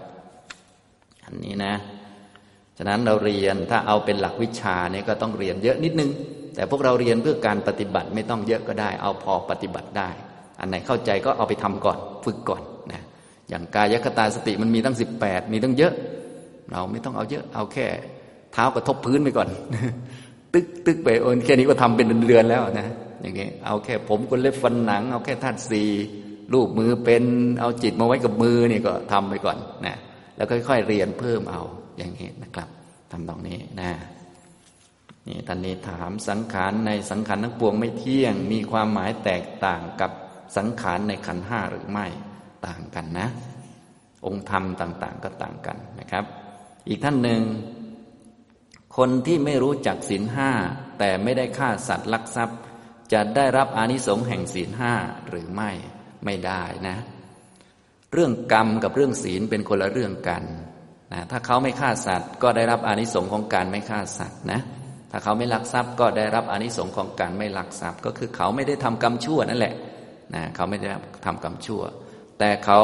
[1.25, 1.73] อันนี้นะ
[2.77, 6.12] ฉะนั้นเราเรียนถ้าเอาเป็นหลักวิชาเนี่ยก็ต้องเรียนเยอะนิดนึง
[6.55, 10.10] แต่พวกเราเรียนเพื่อการปฏิบัติไม่ต้องเยอะก็ได้ เอาพอปฏิบัติได้
[10.60, 13.01] อันไหนเข้าใจก็เอาไปทำก่อนฝึกก่อนนะ
[13.49, 15.93] อย่างกายคตาสติมันมีตั้งสิบแปดมีตั้งเยอะ
[16.71, 17.88] เราไม่ต้องเอาเยอะเอาแค่
[18.53, 19.49] เท้ากระทบพื้นไปก่อน
[20.53, 22.88] ตึกตึกไปโอนแค่นี้ก็ทำเป็นเรือนแล้วนะ
[23.21, 25.89] อย่างเงี้ยเอาแค่ผมคนเล็บฟันหนัง เอาแค่ธาตุสี่
[26.53, 27.23] รูปมือเป็น
[27.60, 29.97] เอาจิตมาไว้กับมือนี่ก็ทำไปก่อนนะ
[30.36, 31.62] แล้วค่อยๆเรียนเพิ่มเอา
[31.97, 32.69] อย่างนี้นะครับ
[33.12, 33.91] ทำตรงนี้นะ
[35.27, 40.12] นี่ท่านนี้ถามสังขารในสังขารทั้งปวงไม่เที่ยง มีความหมายแตกต่างกับ
[40.58, 42.08] สังขารในขันห้าหรือไม่
[42.67, 43.27] ต่างกันนะ
[44.25, 46.25] องค์ธรรมต่าง ๆ ก็ต่างกันนะครับ
[46.88, 47.41] อีกท่านหนึ่ง
[48.97, 50.51] คนที่ไม่รู้จักศีลห้า
[50.99, 52.60] แต่ไม่ได้ฆ่าสัตว์ลักทรัพย์
[53.13, 54.93] จะได้รับอานิสงส์แห่งศีลห้า
[55.29, 55.71] หรือไม่
[56.25, 56.97] ไม่ได้นะ
[58.13, 60.43] เรื่องกรรมกับเรื่องศีลเป็นคนละเรื่องกัน
[61.13, 64.59] นะถ้าเขาไม่ฆ่าสัตว์ ก็ได้รับอานิสงส์ของการไม่ฆ่าสัตว์นะ
[65.11, 69.75] ถ้าเขาไม่ลักทรัพย์ก็ได้รับอานิสงส์ของการไม่ลักทรัพย์ ก็คือเขาไม่ได้ทำกรรมชั่วนั่นแหละ
[70.35, 70.89] นะเขาไม่ได้
[71.25, 71.81] ทำกรรมชั่ว
[72.39, 72.81] แต่เขา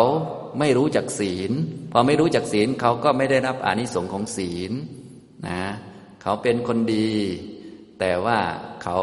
[0.60, 1.52] ไม่รู้จักศีล
[1.92, 4.72] พอไม่รู้จักศีลเขาก็ไม่ได้รับอานิสงส์ของศีล
[5.48, 5.62] นะ
[6.22, 7.12] เขาเป็นคนดี
[8.00, 8.40] แต่ว่า
[8.84, 8.98] เขา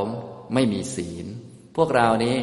[0.55, 1.27] ไม่มีศีล
[1.77, 2.37] พวกเรานี้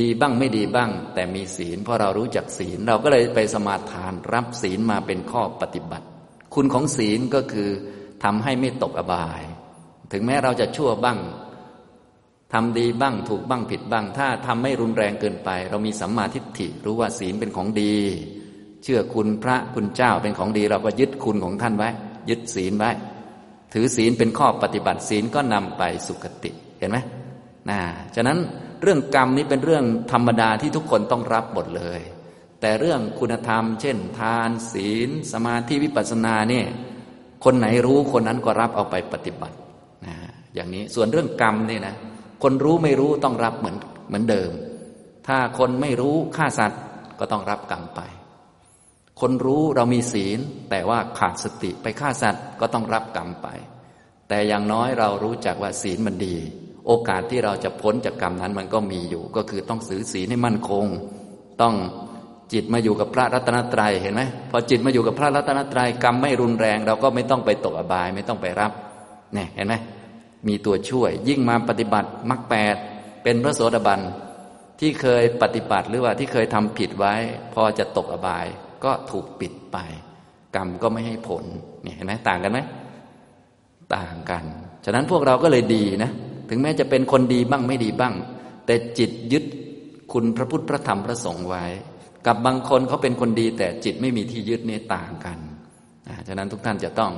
[0.00, 6.06] ดีบ้างไม่ดีบ้าง แต่มีศีลเพราะเรารู้จักศีล เราก็เลยไปสมาทานรับศีลมาเป็นข้อปฏิบัติ
[6.54, 7.70] คุณของศีลก็คือ
[8.24, 9.42] ทำให้ไม่ตกอบาย
[10.12, 11.18] ถึงแม้เราจะชั่วบ้าง
[12.52, 17.94] ทำดีบ้างถูกบ้างผิดบ้าง ถ้าทำไม่รุนแรงเกินไป เรามีสัมมาทิฏฐิรู้ว่าศีลเป็นของดี
[18.82, 21.88] เชื่อคุณพระคุณเจ้าเป็นของดี เราก็ยึดคุณของท่านไว้
[22.30, 22.90] ยึดศีลไว้
[23.72, 26.98] ถือศีลเป็นข้อปฏิบัติศีลก็นำไปสุคติเห็นไหม
[27.70, 27.78] นะ
[28.14, 28.38] ฉะนั้น
[28.82, 32.00] เรื่องกรรมนี้เป็นเรื่องธรรมดาที่ทุกคนต้องรับหมดเลย
[32.60, 36.66] แต่เรื่องคุณธรรม เช่น ทาน ศีล สมาธิวิปัสสนาเนี่ย
[37.44, 39.56] คนไหนรู้คนนั้นก็รับเอาไปปฏิบัติ
[40.06, 40.14] นะ
[40.54, 41.94] อย่างนี้ส่วนเรื่องกรรมนี่นะ
[42.42, 43.76] คนรู้ไม่รู้ต้องรับเหมือน
[44.08, 44.50] เหมือนเดิม
[45.26, 46.80] ถ้าคนไม่รู้ฆ่าสัตว์
[47.18, 48.00] ก็ต้องรับกรรมไป
[49.20, 50.38] คนรู้เรามีศีล
[50.70, 53.48] แต่ว่าขาดสติไปฆ่าสัตว์ก็ต้องรับกรรมไป
[54.28, 56.36] แต่อย่างน้อยเรารู้จักว่าศีลมันดี
[56.86, 60.86] โอกาสที่เราจะพ้นจากกรรมนั้นมันก็มีอยู่ ก็คือต้องซื้อศีลให้มั่นคง
[61.62, 61.74] ต้อง
[62.52, 68.72] จิตมาอยู่กับพระรัตนตรัยเห็นไหมพอจิตมาอยู่กับพระรัตนตรัยกรรมไม่รุนแรง เราก็ไม่ต้องไปตกอบายไม่ต้องไปรับ
[69.34, 69.74] เนี่ยเห็นไหม
[70.48, 72.76] มีตัวช่วย ยิ่งมาปฏิบัติมรรคแปด
[73.22, 74.00] เป็นพระโสดาบัน
[74.80, 77.14] ที่เคยปฏิบัติหรือว่าที่เคยทำผิดไว้
[77.54, 78.46] พอจะตกอบาย
[78.84, 79.76] ก็ถูกปิดไป
[80.56, 81.44] กรรมก็ไม่ให้ผล
[81.82, 82.58] เนี่ยเห็นไหมต่างกันไหม
[83.94, 84.44] ต่างกัน
[84.84, 86.10] ฉะนั้นพวกเราก็เลยดีนะ
[86.48, 88.14] ถึงแม้จะเป็นคนดีบ้างไม่ดีบ้าง
[88.66, 89.44] แต่จิตยึด
[90.12, 91.64] คุณพระพุทธพระธรรมพระสงฆ์ไว้
[92.26, 95.38] กับบางคนเขาเป็นคนดี แต่จิตไม่มีที่ยึดนี่ต่างกัน
[96.28, 97.12] ฉะนั้นทุกท่านจะต้อง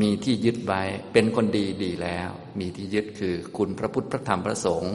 [0.00, 2.28] มีที่ยึดไว้ เป็นคนดีดีแล้ว
[2.60, 4.94] มีที่ยึดคือคุณพระพุทธพระธรรมพระสงฆ์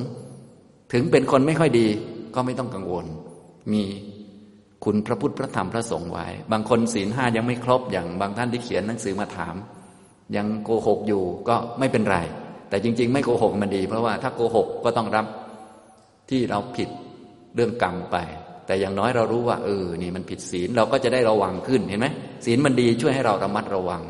[0.94, 1.88] ถึงเป็นคนไม่ค่อยดี
[2.36, 3.06] ก็ไม่ต้องกังวล
[3.74, 3.84] มี
[4.86, 9.56] คุณพระพุทธพระธรรมพระสงฆ์ไว้ บางคนศีลห้ายังไม่ครบอย่างบางท่านที่เขียนหนังสือมาถาม
[10.36, 12.18] ยังโกหกอยู่ก็ไม่เป็นไร
[12.76, 15.26] แต่จริง ๆ ไม่โกหกมันดี เพราะว่าถ้าโกหกก็ต้องรับ
[16.30, 16.90] ที่เราผิด
[17.56, 18.18] เรื่องกรรมไป
[18.66, 22.08] แต่อย่างน้อยเรารู้ว่าเออนี่มันผิดศีลเราก็จะได้ระวังขึ้นเห็นไหม
[22.46, 24.02] ศีลมันดีช่วยให้เราระมัดระวัง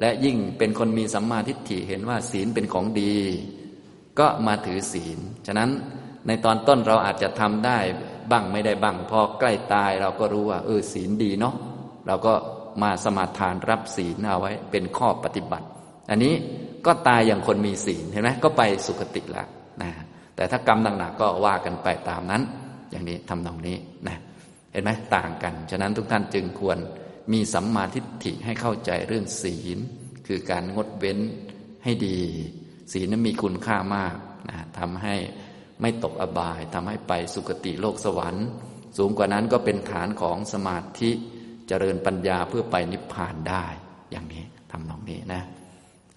[0.00, 3.14] และยิ่งเป็นคนมีสัมมาทิฏฐิเห็นว่าศีลเป็นของดี
[4.18, 5.70] ก็มาถือศีล ฉะนั้น
[6.26, 7.78] ในตอนต้นเราอาจจะทำได้
[8.30, 11.54] บ้างไม่ได้บ้างพอใกล้ตายเราก็รู้ว่า เออศีลดีเนาะ
[12.06, 12.34] เราก็
[12.82, 15.66] มาสมาทานรับศีลเอาไว้เป็นข้อปฏิบัติ
[16.10, 16.34] อันนี้
[16.88, 19.48] ก็ตายอย่างคนมีศีลเห็นไหมก็ไปสุคติแล้ว
[19.82, 19.90] นะ
[20.36, 22.42] แต่ถ้ากรรมหนักๆก็ว่ากันไปตามนั้น
[22.90, 23.76] อย่างนี้ทำตรงนี้
[24.08, 24.16] นะ
[24.72, 26.78] เห็นไหมต่างกัน ฉะนั้นทุกท่านจึงควร
[27.32, 29.78] มีสัมมาทิฏฐิให้เข้าใจเรื่องศีล
[30.26, 31.18] คือการงดเว้น
[31.84, 32.20] ให้ดี
[32.92, 34.14] ศีลนั้นมีคุณค่ามาก
[34.48, 35.14] นะทำให้
[35.80, 38.46] ไม่ตกอบายทำให้ไปสุคติโลกสวรรค์
[38.98, 41.10] สูงกว่านั้นก็เป็นฐานของสมาธิ
[41.68, 43.64] เจริญปัญญาเพื่อไปนิพพานได้
[44.10, 45.42] อย่างนี้ทำตรงนี้นะ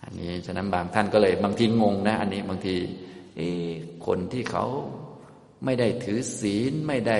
[0.03, 2.75] อันนี้ฉะนั้นบางท่านก็เลยบางทีงงนะอันนี้บางที
[4.05, 4.65] คนที่เขา
[5.65, 7.17] ไม่ได้ถือศีลไม่ได้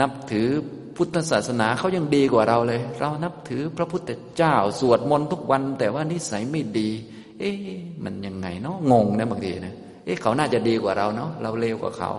[0.00, 0.48] นับถือ
[0.96, 6.90] พุทธศาสนาเขายังดีกว่าเราเลย เรานับถือพระพุทธเจ้าสวดมนต์ทุกวัน แต่ว่านิสัยไม่ดี
[7.38, 7.56] เอ๊ะ
[8.04, 12.10] มันยังไงเนาะงงนะบางทีนะเอ๊ะเขาน่าจะดีกว่าเราเนาะเราเลวกว่าเขา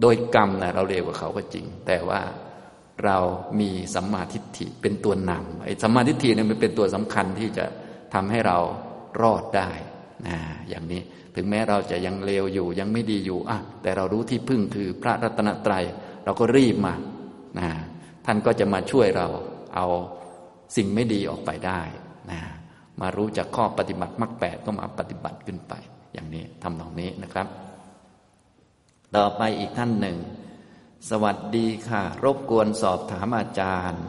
[0.00, 2.20] โดยกรรมนะเราเลวกว่าเขาก็จริง แต่ว่า
[3.04, 3.18] เรา
[3.60, 7.64] มีสัมมาทิฏฐิเป็นตัวนำไอ้สัมมาทิฏฐิเนี่ยมันเป็นตัวสำคัญที่จะ
[8.12, 8.58] ทำให้เรา
[9.22, 9.70] รอดได้
[10.26, 10.36] นะ
[10.68, 11.02] อย่างนี้
[11.34, 15.84] ถึงแม้เราจะยังเลวอยู่ยังไม่ดีอยู่อะแต่เรารู้ที่พึ่งคือพระรัตนตรัย
[16.24, 16.94] เราก็รีบมา
[17.58, 17.68] นะ
[18.26, 19.26] ท่านก็จะมาช่วยเรา
[19.74, 19.86] เอา
[20.76, 21.80] สิ่งไม่ดีออกไปได้
[22.30, 22.40] นะ
[23.00, 25.74] มารู้จากข้อปฏิบัติมรรคแปดก็มาปฏิบัติขึ้นไป
[26.12, 27.46] อย่างนี้ทำตรงนี้นะครับ
[29.16, 30.16] ต่อไปอีกท่านหนึ่ง
[31.10, 34.04] สวัสดีค่ะ รบกวนสอบถามอาจารย์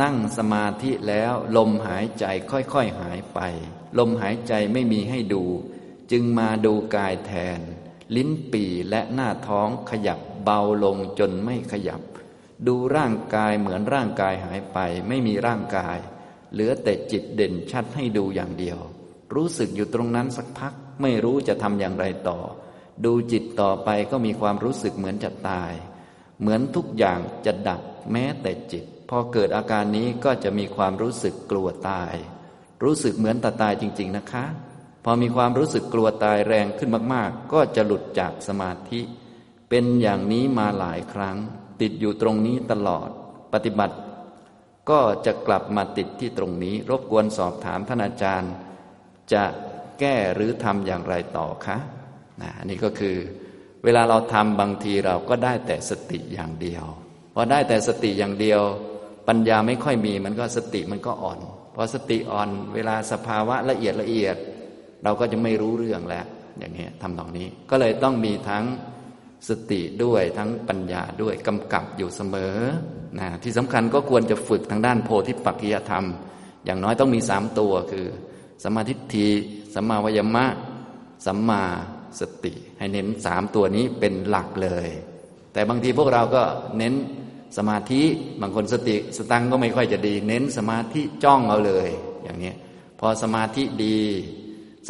[0.00, 3.40] นั่งสมาธิแล้วลมหายใจค่อยๆหายไป
[3.98, 5.44] ลมหายใจไม่มีให้ดู
[6.10, 7.60] จึงมาดูกายแทน
[8.16, 12.02] ลิ้นปี่และหน้าท้องขยับเบาลงจนไม่ขยับ
[12.66, 14.78] ดูร่างกายเหมือนร่างกายหายไป
[15.08, 15.98] ไม่มีร่างกาย
[16.52, 18.78] เหลือแต่จิตเด่นชัดให้ดูอย่างเดียว
[19.34, 22.38] รู้สึกอยู่ตรงนั้นสักพัก ไม่รู้จะทำอย่างไรต่อ
[23.04, 25.72] ดูจิตต่อไปก็มีความรู้สึกเหมือนจะตาย
[26.40, 27.80] เหมือนทุกอย่างจะดับ
[28.12, 32.14] แม้แต่จิต พอเกิดอาการนี้ก็จะมีความรู้สึกกลัวตาย
[32.84, 34.44] รู้สึกเหมือนตาตายจริง ๆนะคะ
[35.04, 39.00] พอมีความรู้สึกกลัวตายแรงขึ้นมาก ๆ ก็จะหลุดจากสมาธิ
[39.68, 41.36] เป็นอย่างนี้มาหลายครั้ง
[41.80, 43.08] ติดอยู่ตรงนี้ตลอด
[43.52, 43.96] ปฏิบัติ
[44.90, 48.52] ก็จะกลับมาติดที่ตรงนี้ รบกวนสอบถามท่านอาจารย์
[49.32, 49.44] จะ
[50.00, 51.78] แก้หรือทำอย่างไรต่อคะ
[52.40, 53.16] นะอันนี้ก็คือ
[53.84, 56.86] เวลาเราทำบางทีเราก็ได้แต่สติอย่างเดียว
[57.34, 58.62] พอได้แต่สติอย่างเดียว
[59.28, 61.38] ปัญญาไม่ค่อยมีมันก็สติมันก็อ่อน
[61.74, 64.36] พอสติอ่อนเวลาสภาวะละเอียดละเอียด
[65.04, 66.26] เราก็จะไม่รู้เรื่องแล้ว
[66.58, 68.64] อย่างนี้ทำตรงนี้ก็เลยต้องมีทั้ง
[69.48, 72.56] สติด้วยทั้งปัญญาด้วยกำกับอยู่เสมอ
[73.18, 76.04] นะที่สำคัญก็ควรจะฝึกทางด้านโพธิปักขิยธรรม
[76.64, 78.06] อย่างน้อยต้องมีสามตัวคือ
[78.64, 79.26] สมาธิที
[79.74, 80.46] สัมมาวยมะ
[81.26, 81.62] สัมมา
[82.20, 84.88] สติ ให้เน้นสามตัวนี้เป็นหลักเลย
[85.52, 86.42] แต่บางทีพวกเราก็
[86.78, 86.94] เน้น
[87.56, 88.02] สมาธิ
[88.40, 91.88] บางคนสติสตังก็ไม่ค่อยจะดี เน้นสมาธิจ้องเอาเลย
[92.24, 92.52] อย่างนี้
[93.00, 93.98] พอสมาธิดี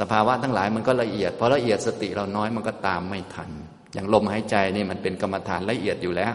[0.01, 3.51] สภาวะทั้งหลายมันก็ละเอียดพอละเอียดสติเราน้อยมันก็ตามไม่ทัน
[3.95, 6.35] อย่างลมหายใจนี่มันเป็นกรรมฐานละเอียดอยู่แล้ว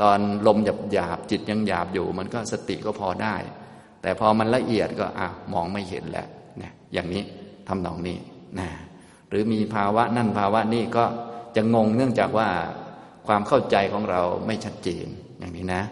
[0.00, 3.34] ตอนลมหยาบหยาบจิตยังหยาบอยู่ มันก็สติก็พอได้
[4.02, 7.22] แต่พอมันละเอียดก็อะมองไม่เห็นแล้วเนี่ยอย่างนี้
[7.68, 8.18] ทำนองนี้
[8.58, 8.68] นะ
[9.28, 11.04] หรือมีภาวะนั่นภาวะนี่ก็
[11.56, 12.48] จะงงเนื่องจากว่า
[13.26, 15.06] ความเข้าใจของเราไม่ชัดเจน
[15.38, 15.82] อย่างนี้นะ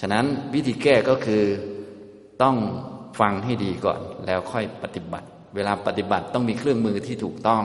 [0.00, 1.42] ฉะนั้นวิธีแก้ก็คือ
[2.42, 2.56] ต้อง
[3.20, 7.62] ฟังให้ดีก่อน แล้วค่อยปฏิบัติ เวลาปฏิบัติต้องมีเครื่องมือที่ถูกต้อง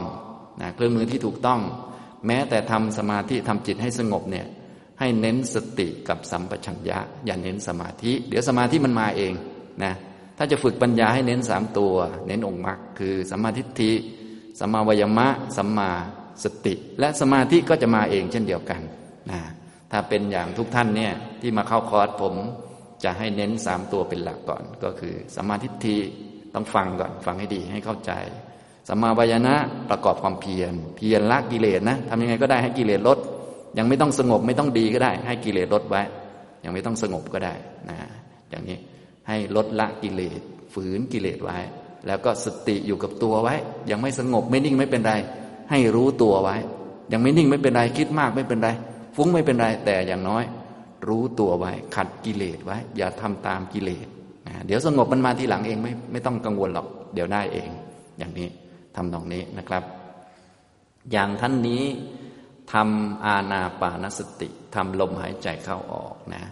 [0.62, 1.60] นะเครื่องมือที่ถูกต้อง
[2.28, 4.48] แม้แต่ทำสมาธิทำจิตให้สงบเนี่ย
[5.00, 9.34] ให้เน้นสติกับสัมปชัญญะ อย่าเน้นสมาธิ เดี๋ยวสมาธิมันมาเอง
[9.84, 9.94] นะ
[10.38, 11.94] ถ้าจะฝึกปัญญาให้เน้นสามตัว
[12.28, 13.92] เน้นองค์มรรคคือสัมมาทิฏฐิ
[14.60, 15.92] สัมมาวยมะ สัมมา
[16.44, 18.82] สติ และสมาธิก็จะมาเองเช่นเดียวกัน
[19.32, 19.40] นะ
[19.92, 22.36] ถ้าเป็นอย่างทุกท่านเนี่ยที่มาเข้าคอร์สผม
[23.04, 25.98] จะให้เน้นสามตัวเป็นหลักก่อน ก็คือสัมมาทิฏฐิ
[26.54, 28.12] ต้องฟังก่อนฟังให้ดีให้เข้าใจ
[28.88, 29.56] สัมมาวยนะ
[29.90, 33.18] ประกอบความเพียรเพียรละกิเลสนะทำยังไงก็ได้ให้กิเลสลด
[33.78, 36.02] ยังไม่ต้องสงบไม่ต้องดีก็ได้ ให้กิเลสลดไว้
[36.64, 37.54] ยังไม่ต้องสงบก็ได้
[37.90, 37.98] นะ
[38.50, 38.78] อย่างนี้
[39.28, 40.42] ให้ลดละกิเลส
[40.74, 41.58] ฝืนกิเลสไว้
[42.08, 43.56] แล้วก็สติอยู่กับตัวไว้
[43.92, 45.14] ยังไม่สงบไม่นิ่งไม่เป็นไร
[45.70, 46.58] ให้รู้ตัวไว้
[47.14, 48.70] ยังไม่นิ่งไม่เป็นไรคิดมากไม่เป็นไร
[49.16, 50.44] ฟุ้งไม่เป็นไรแต่อย่างน้อย
[51.08, 54.08] รู้ตัวไว้ ขัดกิเลสไว้ อย่าทำตามกิเลส
[54.66, 57.70] เดี๋ยวสงบมันมาทีหลังเองไม่ไม่ต้องกังวลหรอก เดี๋ยวได้เอง
[58.20, 58.48] อย่างนี้
[58.96, 59.84] ทำตรงนี้นะครับ
[61.12, 61.84] อย่างท่านนี้
[62.74, 66.44] ทำอาณาปานสติทำลมหายใจเข้าออกนะ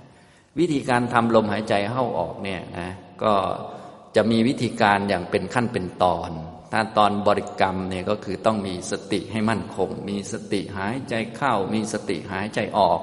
[0.60, 2.90] วิธีการทำลมหายใจเข้าออกเนี่ยนะ
[3.24, 3.34] ก็
[4.16, 6.32] จะมีวิธีการอย่างเป็นขั้นเป็นตอน
[6.72, 13.02] ถ้าตอนบริกรรมเนี่ยก็คือต้องมีสติให้มั่นคง มีสติหายใจเข้า มีสติหายใจออก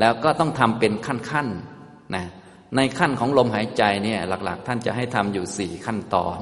[0.00, 2.26] แล้วก็ต้องทำเป็นขั้นๆนะ
[2.76, 6.38] ในขั้นของลมหายใจเนี่ยหลักๆ ท่านจะให้ทำอยู่สี่ขั้นตอน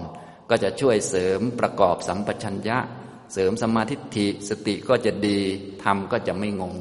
[0.50, 2.78] ก็จะช่วยเสริมประกอบสัมปชัญญะ
[3.32, 5.38] เสริมสมาธิิสติก็จะดี
[5.84, 6.76] ทำก็จะไม่งง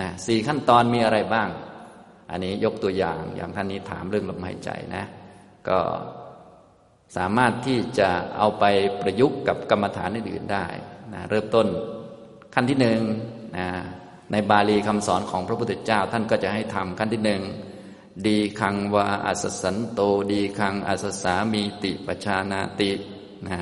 [0.00, 1.48] นะสี่ขั้นตอนมีอะไรบ้าง
[2.30, 5.04] อันนี้ยกตัวอย่างอย่างท่านนี้ถามเรื่องลมหายใจนะ
[5.68, 5.78] ก็
[7.16, 8.64] สามารถที่จะเอาไป
[9.00, 10.66] ประยุกต์กับกรรมฐานอื่นๆได้
[11.12, 11.66] นะเริ่มต้น
[12.54, 13.00] ขั้นที่หนึ่ง
[13.58, 13.68] นะ
[14.32, 17.42] ในบาลีคำสอนของพระพุทธเจ้าท่านก็จะให้ทำขั้นที่หนึ่ง
[18.26, 20.00] ดีคังวาอัสสันโต
[20.32, 22.92] ดีคังอัสสามีติปชานาติ
[23.48, 23.58] นะ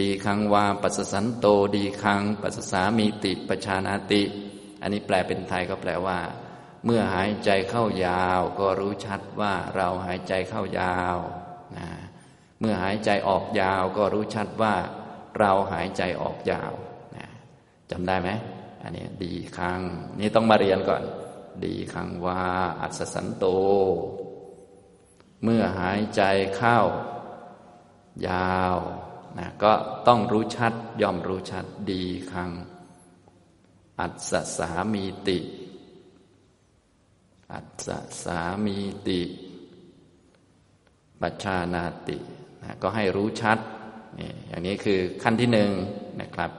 [0.00, 4.22] ดีคังวาปัสสันโต ดีคังปัสสามีติปชานาติ
[4.82, 6.18] อันนี้แปลเป็นไทยก็แปลว่า
[6.84, 11.16] เมื่อหายใจเข้ายาว ก็รู้ชัดว่าเราหายใจเข้ายาว
[11.76, 11.88] นะ
[12.60, 14.74] เมื่อหายใจออกยาวก็รู้ชัดว่า
[15.38, 16.72] เราหายใจออกยาว
[17.16, 17.26] นะ
[17.90, 18.30] จำได้ไหม
[18.82, 19.80] อันนี้ดีครั้ง
[20.18, 21.02] นี่ต้องมาเรียนก่อน
[21.64, 22.42] ดีครั้งว่า
[22.80, 23.44] อัศสันโต
[25.42, 26.22] เมื่อหายใจ
[26.56, 26.78] เข้า
[28.28, 28.76] ยาว
[29.38, 29.72] นะก็
[30.06, 32.50] ต้องรู้ชัดย่อมรู้ชัดดีครั้ง
[34.00, 35.38] อัศสามีติ
[37.52, 37.88] อัส
[38.24, 39.20] สามีติ
[41.20, 42.18] ปัจชานาติ
[42.62, 43.58] นะก็ให้รู้ชัด
[44.18, 45.70] นี่อย่างนี้คือขั้นที่หนึ่ง
[46.20, 46.50] นะครับ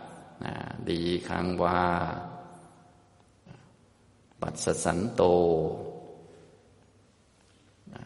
[0.46, 0.54] นะ
[0.90, 1.82] ดีคังวา
[4.42, 5.22] ปัสสันโต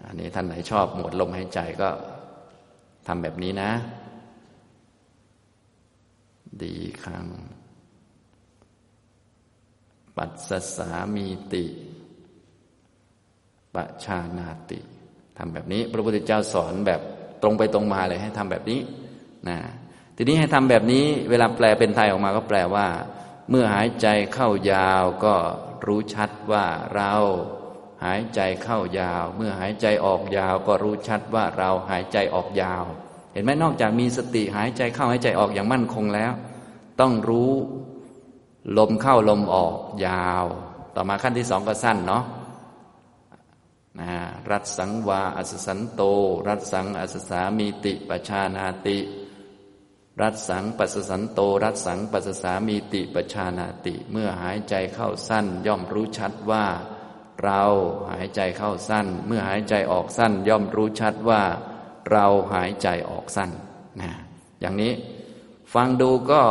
[0.06, 1.90] อันนี้ท่านไหนชอบหมวดลมหายใจก็
[3.08, 3.72] ทำแบบนี้นะ
[6.62, 7.26] ดีคัง
[10.18, 11.66] ปัสสสามีติ
[13.74, 14.80] ปชานาติ
[15.38, 17.02] ทำแบบนี้ พระพุทธเจ้าสอนแบบ
[17.44, 18.80] ตรงไปตรงมาเลยให้ทำแบบนี้
[19.50, 19.58] นะ
[20.18, 22.88] ทีนี้ให้ทำแบบนี้เวลาแปลเป็นไทยออกมาก็แปลว่า
[23.50, 25.36] เมื่อหายใจเข้ายาวก็
[25.86, 27.14] รู้ชัดว่าเรา
[28.06, 32.84] หายใจเข้ายาว เมื่อหายใจออกยาว ก็รู้ชัดว่าเราหายใจออกยาว
[33.34, 36.32] เห็นไหมนอกจากมีสติหายใจเข้าหายใจออกอย่างมั่นคงแล้ว
[37.02, 37.52] ต้องรู้
[38.78, 39.76] ลมเข้าลมออก
[40.08, 40.46] ยาว
[40.96, 42.24] ต่อมาขั้นที่สองก็สั้นเนาะ
[44.00, 44.12] นะ
[44.52, 46.02] รัตสังวาอัสสันโต
[46.48, 48.98] รัตสังอัสสามีติปชานาติ
[50.22, 56.66] รัตสังปัสสันโต รัตสังปัสสามีติปชานาติ เมื่อหายใจเข้าสั้นย่อมรู้ชัดว่า
[57.44, 57.64] เรา
[58.12, 61.42] หายใจเข้าสั้น เมื่อหายใจออกสั้น ย่อมรู้ชัดว่า
[62.12, 63.52] เราหายใจออกสั้น
[64.02, 64.12] นะ
[64.60, 64.94] อย่างนี้
[65.74, 66.42] ฟังดูก็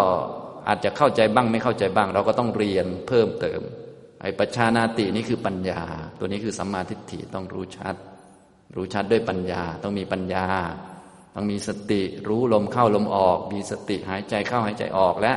[0.68, 3.60] อาจจะเข้าใจบ้างไม่เข้าใจบ้าง เราก็ต้องเรียนเพิ่มเติม
[4.24, 5.80] ไอ้ปัญชานาตินี่คือปัญญา
[6.18, 7.94] ตัวนี้คือสัมมาทิฏฐิต้องรู้ชัด
[8.74, 10.46] รู้ชัดด้วยปัญญา ต้องมีปัญญา
[11.34, 15.32] ต้องมีสติรู้ลมเข้าลมออก มีสติหายใจเข้าหายใจออกและ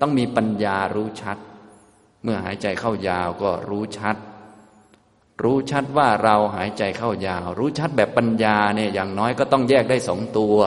[0.00, 1.38] ต้องมีปัญญารู้ชัด
[2.24, 4.16] เมื่อหายใจเข้ายาวก็รู้ชัด
[5.42, 10.58] รู้ชัดว่าเราหายใจเข้ายาว รู้ชัดแบบปัญญาเนี่ยอย่างน้อยก็ต้องแยกได้สองตัว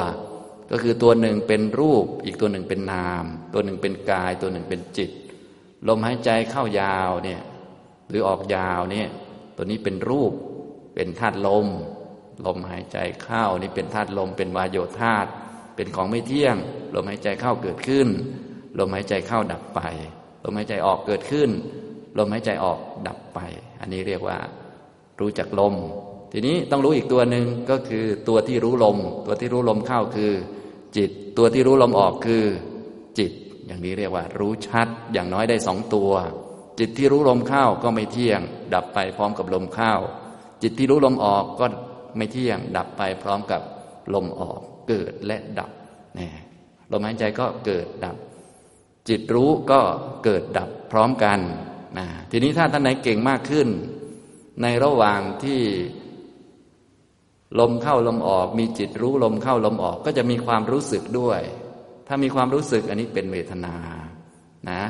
[0.71, 5.11] ก็คือตัวหนึ่งเป็นรูป อีกตัวหนึ่งเป็นนาม ตัวหนึ่งเป็นกาย ตัวหนึ่งเป็นจิต
[5.87, 7.41] ลมหายใจเข้ายาวเนี่ย
[8.09, 9.07] หรือออกยาวเนี่ย
[9.55, 10.33] ตัวนี้เป็นรูป
[10.95, 11.67] เป็นธาตุลม
[12.45, 15.29] ลมหายใจเข้านี่เป็นธาตุลม เป็นวายโยธาตุ
[15.75, 16.55] เป็นของไม่เที่ยง
[16.95, 18.07] ลมหายใจเข้าเกิดขึ้น
[18.79, 19.79] ลมหายใจเข้าดับไป
[20.43, 21.49] ลมหายใจออกเกิดขึ้น
[22.17, 23.39] ลมหายใจออกดับไป
[23.79, 24.37] อันนี้เรียกว่า
[25.19, 25.75] รู้จักลม
[26.31, 30.31] ทีนี้ต้องรู้อีกตัวหนึ่งก็คือตัวที่รู้ลม ตัวที่รู้ลมเข้าคือ
[30.97, 32.43] จิต ตัวที่รู้ลมออกคือ
[33.19, 33.31] จิต
[33.65, 36.11] อย่างนี้เรียกว่า รู้ชัดอย่างน้อยได้สองตัว
[36.79, 38.41] จิตที่รู้ลมเข้าก็ไม่เที่ยง
[38.73, 39.93] ดับไปพร้อมกับลมเข้า
[40.61, 41.65] จิตที่รู้ลมออกก็
[42.17, 43.61] ไม่เที่ยง ดับไปพร้อมกับ
[44.13, 45.71] ลมออก เกิดและดับ
[46.17, 46.29] นี่
[46.91, 48.15] ลมหายใจก็เกิดดับ
[49.09, 49.81] จิตรู้ก็
[50.23, 51.39] เกิดดับพร้อมกัน
[51.97, 53.67] นะทีนี้ถ้าท่านไหนเก่งมากขึ้น
[54.61, 55.61] ในระหว่างที่
[57.59, 61.41] ลมเข้าลมออก มีจิตรู้ลมเข้าลมออกก็จะมีความรู้สึกด้วย
[62.07, 63.75] ถ้ามีความรู้สึกอันนี้เป็นเวทนา
[64.69, 64.81] นะ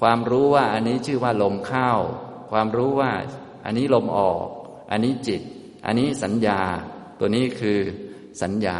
[0.00, 1.90] ความรู้ว่าอันนี้ชื่อว่าลมเข้า
[2.52, 3.10] ความรู้ว่า
[3.64, 4.46] อันนี้ลมออก
[4.90, 5.42] อันนี้จิต
[5.86, 6.60] อันนี้สัญญา
[7.18, 7.78] ตัวนี้คือ
[8.42, 8.78] สัญญา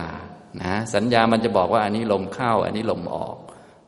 [0.62, 3.37] นะสัญญามันจะบอกว่าอันนี้ลมเข้า อันนี้ลมออก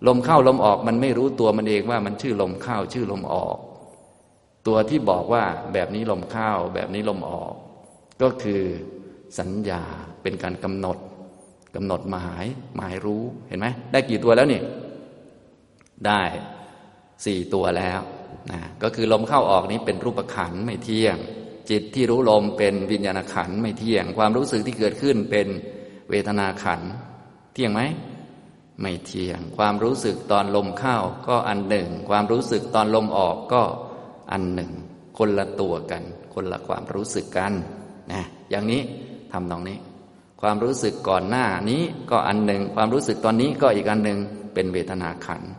[0.07, 3.57] ลมเข้าลมออกมันไม่รู้ตัวมันเองว่ามันชื่อลมเข้า ชื่อลมออก
[4.67, 7.55] ตัวที่บอกว่าแบบนี้ลมเข้า แบบนี้ลมออก
[8.23, 8.63] ก็คือ
[9.39, 9.83] สัญญา
[10.23, 10.99] เป็นการกำหนด
[11.75, 12.45] กำหนดหมาย
[12.77, 14.61] หมายรู้เห็นไหมได้กี่ตัวแล้วนี่
[16.07, 16.23] ได้
[17.25, 18.01] สี่ตัวแล้ว
[18.51, 21.17] นะก็คือลมเข้าออกนี้เป็นรูปขันไม่เที่ยง
[21.71, 25.49] จิตที่รู้ลมเป็นวิญญาณขันไม่เที่ยง ความรู้สึกที่เกิดขึ้นเป็น
[26.11, 26.81] เวทนาขัน
[27.55, 27.83] เที่ยงไหม
[28.81, 30.97] ไม่เที่ยง ความรู้สึกตอนลมเข้า
[31.29, 33.63] ก็อันหนึ่ง ความรู้สึกตอนลมออกก็
[34.33, 34.73] อันหนึ่ง
[35.19, 36.03] คนละตัวกัน
[36.35, 37.53] คนละความรู้สึกกัน
[38.13, 38.83] นะอย่างนี้
[39.33, 39.79] ทำตรงนี้
[40.41, 44.19] ความรู้สึกก่อนหน้านี้ก็อันหนึ่ง ความรู้สึกตอนนี้ก็อีกอันหนึ่ง
[44.55, 45.57] เป็นเวทนาขันนะ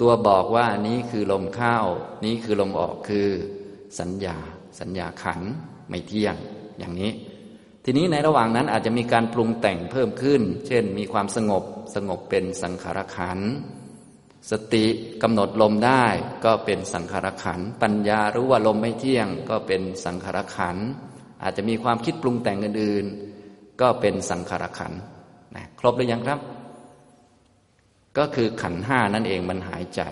[0.00, 1.76] ตัวบอกว่านี้คือลมเข้า
[2.24, 3.28] นี้คือลมออกคือ
[4.00, 4.36] สัญญา
[4.80, 5.40] สัญญาขัน
[5.90, 6.34] ไม่เที่ยง
[6.78, 7.12] อย่างนี้
[7.84, 13.38] ทีนี้ในระหว่างนั้นอาจจะมีการปรุงแต่งเพิ่มขึ้น เช่น มีความสงบสงบเป็นสังขารขัน
[14.50, 14.86] สติ
[15.22, 16.04] กำหนดลมได้
[16.44, 20.76] ก็เป็นสังขารขันปัญญารู้ว่าลมไม่เที่ยง ก็เป็นสังขารขัน
[21.42, 24.92] อาจจะมีความคิดปรุงแต่งอื่นๆ ก็เป็นสังขารขัน
[25.56, 26.38] นะครบหรือยังครับ
[28.18, 30.02] ก็คือขันห้านั่นเองมันหายใจ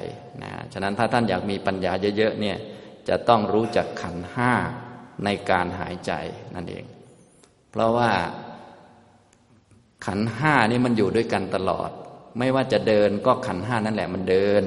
[0.42, 2.58] นะฉะนั้นถ้าท่านอยากมีปัญญาเยอะๆเนี่ย
[3.08, 4.52] จะต้องรู้จักขันห้า
[5.24, 6.12] ในการหายใจ
[6.54, 6.84] นั่นเอง
[7.70, 8.10] เพราะว่า
[10.06, 11.90] ขันห้านี่มันอยู่ด้วยกันตลอด
[12.38, 14.62] ไม่ว่าจะเดินก็ขันห้านั่นแหละมันเดิน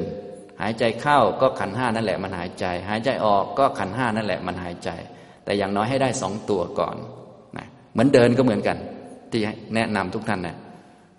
[0.62, 4.90] หายใจเข้าก็ขันห้านั่นแหละมันหายใจ หายใจออกก็ขันห้านั่นแหละมันหายใจ
[5.46, 6.96] แต่อย่างน้อยให้ได้สองตัวก่อน
[7.58, 8.78] นะเหมือนเดินก็เหมือนกัน
[9.32, 9.42] ที่
[9.76, 10.58] แนะนำทุกท่านนะ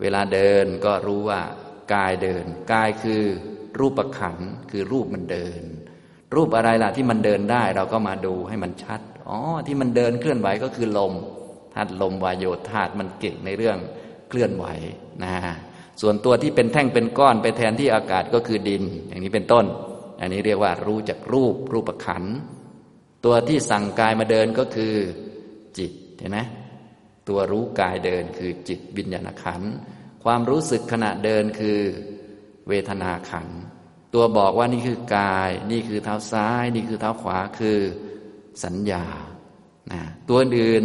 [0.01, 1.41] เวลาเดินก็รู้ว่า
[1.95, 3.23] กายเดิน กายคือ
[3.79, 4.37] รูปขัน
[4.71, 5.63] คือรูปมันเดิน
[6.35, 11.13] รูปอะไรล่ะที่มันเดินได้ เราก็มาดูให้มันชัดอ๋อที่มันเดินเคลื่อนไหวก็คือลม
[11.75, 13.79] ธาตุลมวายโยธาตุมันเก่งในเรื่อง
[14.29, 14.67] เคลื่อนไหว
[15.25, 15.35] นะ
[16.01, 19.65] ส่วนตัวที่เป็นแท่งเป็นก้อนไปแทนที่อากาศก็คือดิน อย่างนี้เป็นต้น
[20.21, 22.25] อันนี้เรียกว่ารู้จักรูปรูปขัน
[23.25, 24.95] ตัวที่สั่งกายมาเดินก็คือ
[25.79, 26.39] จิตเห็นไหม
[27.29, 29.63] ตัวรู้กายเดินคือจิตวิญญาณขัน
[30.29, 31.81] ความรู้สึกขณะเดินคือ
[32.69, 33.49] เวทนาขัน
[34.15, 37.79] ตัวบอกว่านี่คือกาย นี่คือเท้าซ้าย นี่คือเท้าขวาคือ
[38.65, 39.05] สัญญา
[39.93, 40.85] นะตัวอื่น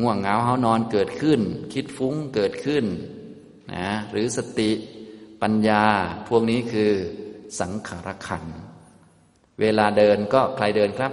[0.00, 1.40] ง่วงเหงาเฮานอนเกิดขึ้น
[1.72, 2.84] คิดฟุ้งเกิดขึ้น
[3.74, 4.70] นะหรือสติ
[5.42, 5.84] ปัญญา
[6.28, 6.92] พวกนี้คือ
[7.60, 8.44] สังขารขัน
[9.60, 11.12] เวลาเดินก็ใครเดินครับ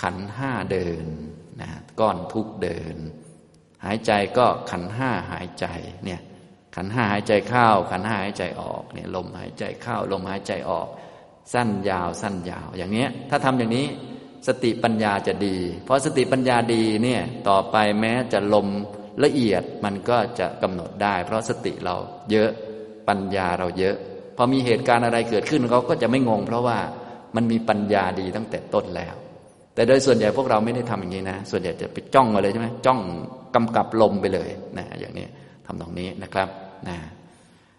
[0.00, 1.04] ขันห้าเดิน
[1.60, 1.70] นะ
[2.00, 2.96] ก้อนทุกเดิน
[3.86, 5.66] หายใจก็ขันห้าหายใจ
[6.04, 6.20] เนี่ย
[6.76, 10.88] ขันห้าหายใจเข้า ขันห้าหายใจออกเนี่ยลมหายใจเข้า ลมหายใจออก
[11.54, 13.86] สั้นยาวสั้นยาวอย่างเนี้ยถ้าทำอย่างนี้
[14.46, 18.68] สติปัญญาจะดี เพราะสติปัญญาดีเนี่ยต่อไปแม้จะลม
[19.24, 21.96] ละเอียดมันก็จะกำหนดได้ เพราะสติเรา
[22.30, 22.50] เยอะ
[23.08, 23.96] ปัญญาเราเยอะ
[24.36, 26.78] พอมีเหตุการณ์อะไรเกิดขึ้นเขาก็จะไม่งง เพราะว่า
[27.36, 29.14] มันมีปัญญาดีตั้งแต่ต้นแล้ว
[29.76, 33.00] แต่โดยส่วนใหญ่พวกเราไม่ได้ทำอย่างนี้นะ ส่วนใหญ่จะไปจ้องมาเลยใช่ไหมจ้อง
[33.54, 35.26] กำกับลมไปเลยนะอย่างนี้
[35.66, 36.48] ทำตรงนี้นะครับ
[36.88, 36.96] นะ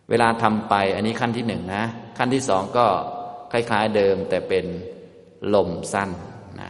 [0.10, 1.84] เวลาทำไปอันนี้ขั้นที่หนึ่งนะ
[2.18, 2.86] ขั้นที่สองก็
[3.52, 4.66] คล้าย ๆเดิมแต่เป็น
[5.56, 6.10] ลมสั้น
[6.60, 6.70] นะ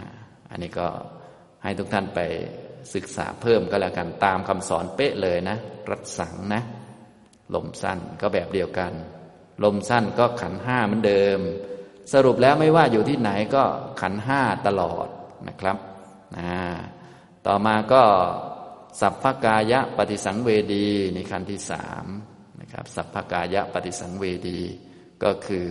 [0.51, 0.87] อันนี้ก็
[1.63, 2.19] ให้ทุกท่านไป
[2.93, 5.57] ศึกษาเพิ่มก็แล้วกันตามคำสอนเป๊ะเลยนะ
[5.89, 6.61] รัดสังนะ
[7.55, 8.93] ลมสั้นก็แบบเดียวกัน
[9.63, 11.39] ลมสั้นก็ขันห้าเหมือนเดิม
[12.13, 13.63] สรุปแล้วไม่ว่าอยู่ที่ไหนก็
[14.01, 15.07] ขันห้าตลอด
[15.47, 15.77] นะครับ
[16.37, 16.49] นะ
[17.47, 18.03] ต่อมาก็
[19.01, 22.05] สัพพกายะปฏิสังเวดีในขั้นที่สาม
[22.61, 24.59] นะครับสัพพกายะปฏิสังเวดี
[25.23, 25.67] ก็คือ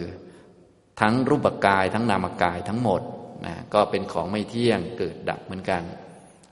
[1.00, 3.02] ทั้งรูปกายทั้งนามกายทั้งหมด
[3.46, 5.82] นะก็เป็นของไม่เที่ยงเกิดดับเหมือนกัน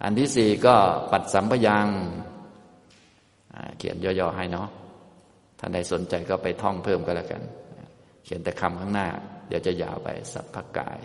[0.02, 0.74] อันที่สี่ก็
[1.10, 1.88] ปัดสัมพยัง
[3.78, 4.68] เขียนย่อๆให้เนาะ
[5.58, 7.42] ท่านใดสนใจก็ไปท่องเพิ่มก็แล้วกัน
[8.24, 9.08] เขียนแต่คำข้างหน้า
[9.48, 10.98] เดี๋ยวจะยาวไปสัพพกาย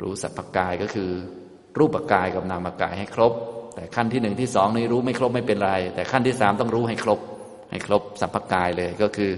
[0.00, 1.10] รู้สัพพกายก็คือ
[1.78, 3.32] รูปกายกับนามกายให้ครบ
[3.74, 7.20] แต่ขั้นที่หนึ่งที่สองนี้รู้ไม่ครบไม่เป็นไร แต่ขั้นที่สามต้องรู้ให้ครบ
[7.70, 9.32] ให้ครบสัพพกายเลยก็คือ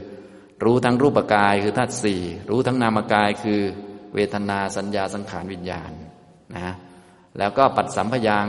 [0.65, 3.61] รู้ทั้งรูปกายคือธาตุสี่รู้ทั้งนามกายคือ
[4.15, 5.93] เวทนาสัญญาสังขารวิญญาณ
[6.57, 6.75] นะ
[7.39, 8.49] แล้วก็ปัดสัมพยัง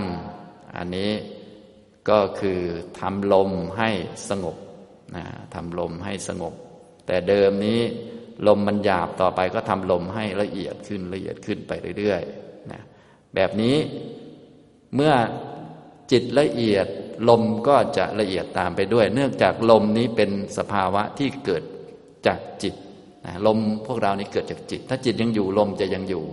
[0.78, 1.12] อันนี้
[2.10, 2.60] ก็คือ
[3.00, 3.90] ทำลมให้
[4.30, 4.56] สงบ
[5.16, 6.54] นะทำลมให้สงบ
[7.08, 7.82] แต่เดิมนี้
[8.48, 12.82] ลมมันหยาบต่อไปก็ทำลมให้ละเอียดขึ้นละเอียดขึ้นไปเรื่อยๆนะ
[13.36, 13.76] แบบนี้
[14.96, 15.14] เมื่อ
[16.12, 16.88] จิตละเอียด
[17.30, 21.64] ลมก็จะละเอียดตามไปด้วย เนื่องจากลมนี้เป็นสภาวะที่เกิด
[22.28, 22.76] จากจิต
[23.48, 26.24] ลมพวกเรานี้เกิดจากจิต ถ้าจิตยังอยู่ลมจะยังอยู่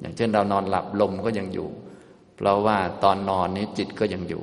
[0.00, 1.68] อย่างเช่นเรานอนหลับลมก็ยังอยู่
[2.36, 4.42] เพราะว่าตอนนอนนี้จิตก็ยังอยู่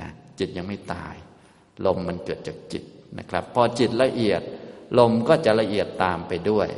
[0.00, 0.08] นะ
[0.38, 1.14] จิตยังไม่ตาย
[1.86, 2.84] ลมมันเกิดจากจิต
[3.18, 4.42] นะครับ พอจิตละเอียด
[4.98, 6.68] ลมก็จะละเอียดตามไปด้วย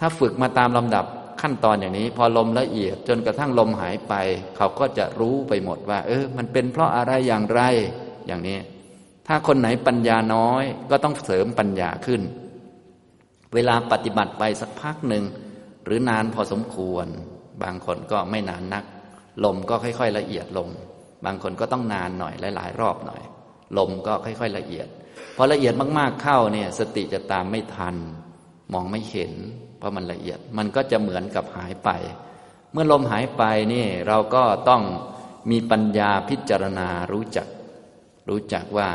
[0.00, 1.04] ถ้าฝึกมาตามลำดับ
[1.42, 4.14] ขั้นตอนอย่างนี้ พอลมละเอียดจนกระทั่งลมหายไป
[4.56, 7.60] เขาก็จะรู้ไปหมดว่า เออ มันเป็นเพราะอะไรอย่างไร
[8.26, 8.58] อย่างนี้
[9.26, 12.22] ถ้าคนไหนปัญญาน้อยก็ต้องเสริมปัญญาขึ้น
[13.54, 15.24] เวลาปฏิบัติไปสักพักหนึ่ง
[15.84, 17.06] หรือนานพอสมควร
[17.62, 18.84] บางคนก็ไม่นานนัก
[19.44, 20.68] ลมก็ค่อย ๆ ละเอียดลง
[21.24, 23.22] บางคนก็ต้องนานหน่อยหลาย ๆ รอบหน่อย
[23.78, 24.88] ลมก็ค่อย ๆ ละเอียด
[25.36, 27.96] พอละเอียดมาก ๆเข้าเนี่ยสติจะตามไม่ทัน
[28.72, 29.32] มองไม่เห็น
[29.78, 31.90] เพราะมันละเอียดมันก็จะเหมือนกับหายไป
[32.72, 34.82] เมื่อลมหายไปนี่เราก็ต้อง
[35.50, 37.46] มีปัญญาพิจารณารู้จัก
[38.28, 38.88] รู้จักว่า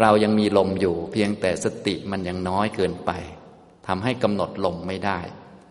[0.00, 3.10] เรายังมีลมอยู่ เพียงแต่สติมันยังน้อยเกินไป
[3.86, 5.18] ทำให้กำหนดลมไม่ได้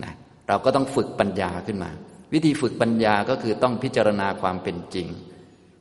[0.03, 0.13] นะ
[0.47, 1.91] เราก็ต้องฝึกปัญญาขึ้นมา
[2.33, 5.07] วิธีฝึกปัญญาก็คือต้องพิจารณาความเป็นจริง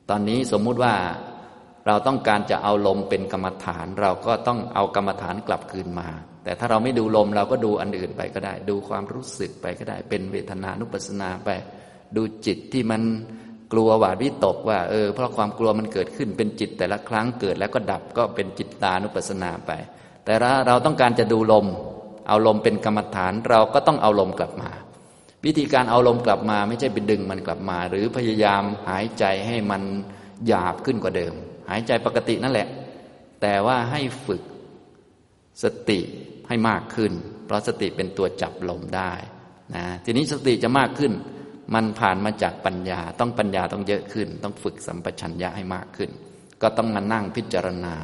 [0.09, 0.93] ตอนนี้สมมุติว่า
[1.89, 6.09] เราต้องการจะเอาลมเป็นกรรมฐาน เราก็ต้องเอากรรมฐานกลับคืนมา
[6.43, 11.49] แต่ถ้าเราไม่ดูลมเราก็ดูอันอื่นไปก็ได้ ดูความรู้สึกไปก็ได้ เป็นเวทนานุปัสสนาไป
[12.15, 13.01] ดูจิตที่มัน
[13.73, 19.71] กลัวหวาดวิตกว่าเออเพราะความกลัวมันเกิดขึ้นเป็นจิตแต่ละครั้งเกิดแล้วก็ดับก็เป็นจิตตานุปัสสนาไป
[20.25, 20.33] แต่
[20.67, 21.65] เราต้องการจะดูลม
[22.27, 24.69] เอาลมเป็นกรรมฐานเราก็ต้องเอาลมกลับมา
[25.45, 29.83] วิธีการเอาลมกลับมาไม่ใช่ไปดึงมันกลับมา หรือพยายามหายใจให้มัน
[30.47, 31.33] หยาบขึ้นกว่าเดิม
[31.69, 32.67] หายใจปกตินั่นแหละ
[33.41, 34.41] แต่ว่าให้ฝึก
[35.63, 35.99] สติ
[36.47, 37.11] ให้มากขึ้น
[37.45, 39.11] เพราะสติเป็นตัวจับลมได้
[39.75, 41.11] นะทีนี้สติจะมากขึ้น
[41.73, 46.09] มันผ่านมาจากปัญญา ต้องปัญญาต้องเยอะขึ้น ต้องฝึกสัมปชัญญะให้มากขึ้น
[46.61, 47.95] ก็ต้องมานั่งพิจารณา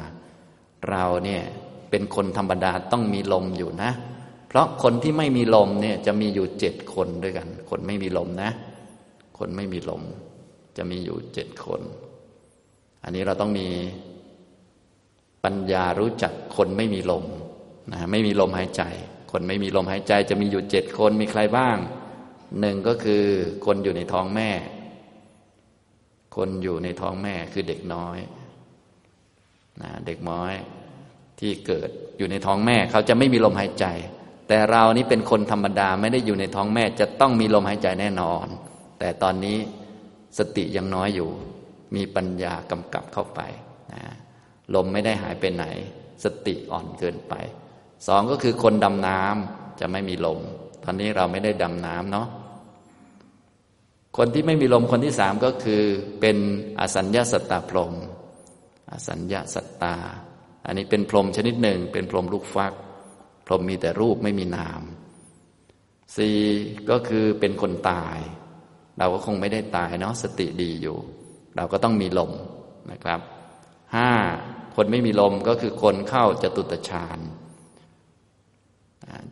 [0.90, 1.42] เราเนี่ย
[1.90, 3.90] เป็นคนธรรมดาต้องมีลมอยู่นะ
[4.48, 8.50] เพราะคนที่ไม่มีลมเนี่ยจะมีอยู่เจ็ดคนด้วยกัน คนไม่มีลมนะ
[9.38, 10.02] คนไม่มีลม
[10.76, 11.80] จะมีอยู่เจ็ดคน
[13.06, 13.68] อันนี้เราต้องมี
[15.44, 17.24] ปัญญารู้จักคนไม่มีลม
[17.92, 18.82] นะไม่มีลมหายใจ
[19.32, 21.76] คนไม่มีลมหายใจจะมีอยู่เจ็ดคนมีใครบ้าง
[22.60, 23.24] หนึ่งก็คือ
[23.66, 24.50] คนอยู่ในท้องแม่
[26.36, 28.18] คนอยู่ในท้องแม่คือเด็กน้อย
[29.82, 30.52] นะเด็กน้อย
[31.40, 31.88] ที่เกิด
[32.18, 33.86] อยู่ในท้องแม่ เขาจะไม่มีลมหายใจ
[34.48, 38.46] แต่เรานี่เป็นคนธรรมดาไม่ได้อยู่ในท้องแม่ จะต้องมีลมหายใจแน่นอน
[38.98, 39.58] แต่ตอนนี้
[40.38, 41.30] สติยังน้อยอยู่
[41.96, 43.40] มีปัญญากำกับเข้าไป
[43.92, 44.02] นะ
[44.74, 45.64] ลมไม่ได้หายไปไหน
[46.24, 47.34] สติอ่อนเกินไป
[48.06, 50.40] สองก็คือคนดำน้ำจะไม่มีลม
[50.84, 52.28] ตอนนี้เราไม่ได้ดำน้ำเนาะ
[54.16, 55.82] คนที่ไม่มีลมคนที่สามก็คือ
[56.20, 56.36] เป็น
[56.80, 57.94] อสัญญาสตตาพรม
[58.90, 59.96] อสัญญาสตตา
[60.66, 62.72] อันนี้เป็นพรมชนิดหนึ่ง เป็นพรมลูกฟัก
[63.46, 64.82] พรมมีแต่รูปไม่มีนาม
[66.16, 66.38] สี่
[66.90, 68.18] ก็คือเป็นคนตาย
[68.98, 70.98] เราก็คงไม่ได้ตายเนาะสติดีอยู่
[71.56, 72.32] เราก็ต้องมีลม
[72.92, 73.20] นะครับ
[73.96, 74.10] ห้า
[74.76, 77.18] คนไม่มีลมก็คือคนเข้าจตุตฌาน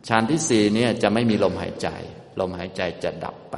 [0.09, 1.89] ฌานที่สี่เนี่ยจะไม่มีลมหายใจ
[2.41, 3.57] ลมหายใจจะดับไป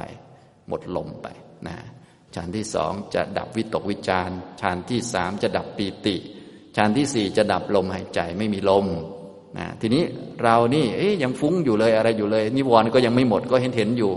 [0.67, 1.27] หมดลมไป
[1.67, 1.77] นะ
[2.35, 4.29] ฌานที่สองจะดับวิตกวิจาร
[4.61, 6.15] ฌานที่สามจะดับปีติ
[6.75, 8.85] ฌานที่สี่จะดับลมหายใจไม่มีลม
[9.57, 10.03] นะทีนี้
[10.43, 14.11] เรานี่ยยังฟุ้งอยู่เลยอะไรอยู่เลย นิวรณ์ก็ยังไม่หมดก็เห็นเห็นอยู่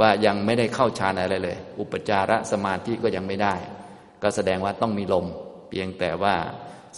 [0.00, 3.54] ว่ายังไม่ได้เข้าฌานอะไรเลย อุปจารสมาธิก็ยังไม่ได้
[4.22, 5.26] ก็แสดงว่าต้องมีลม
[5.70, 6.34] เพียงแต่ว่า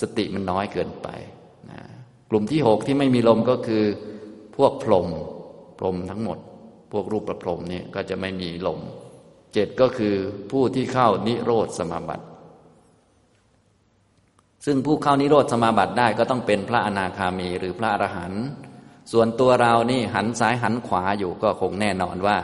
[0.01, 1.09] สติมันน้อยเกินไป
[1.71, 1.81] นะ
[2.31, 3.85] กลุ่มที่หกที่ไม่มีลมก็คือ
[4.57, 5.09] พวกพรม
[5.79, 6.39] พรมทั้งหมด
[6.93, 8.81] พวกรูปประพรมนี่ก็จะไม่มีลม
[9.53, 10.15] เจ็ดก็คือ
[10.51, 12.25] ผู้ที่เข้านิโรธสมาบัติ
[14.67, 18.45] ซึ่งผู้เข้านิโรธสมาบัติได้ก็ต้องเป็นพระอนาคามีหรือพระอรหันต์
[19.13, 22.39] ส่วนตัวเรานี่หันซ้ายหันขวาอยู่ก็คงแน่นอนว่า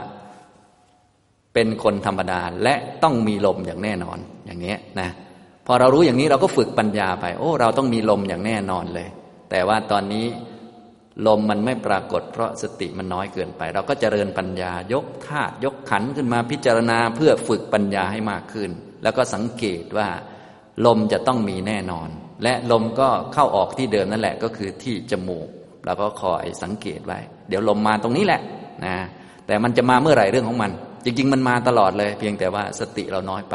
[1.55, 4.18] เป็นคนธรรมดาและต้องมีลมอย่างแน่นอน
[4.49, 5.11] อย่างนี้นะ
[5.66, 9.09] พอเรารู้อย่างนี้เราก็ฝึกปัญญาไป โอ้ เราต้องมีลมอย่างแน่นอนเลย
[9.51, 10.26] แต่ว่าตอนนี้
[11.26, 18.70] ลมมันไม่ปรากฏ เพราะสติมันน้อยเกินไป เราก็เจริญปัญญายกธาตุยกขันขึ้นมาพิจารณาเพื่อฝึกปัญญาให้มากขึ้น
[19.03, 20.09] แล้วก็สังเกตว่า
[20.86, 22.09] ลมจะต้องมีแน่นอน
[22.42, 25.49] และลมก็เข้าออกที่เดิมนั่นแหละก็คือที่จมูก
[25.84, 27.18] เราก็คอยสังเกตไว้
[27.49, 28.40] เดี๋ยวลมมาตรงนี้แหละ
[28.84, 28.96] นะ
[29.46, 30.70] แต่มันจะมาเมื่อไหร่เรื่องของมัน
[31.05, 33.55] จริง ๆ มันมาตลอดเลย เพียงแต่ว่าสติเราน้อยไป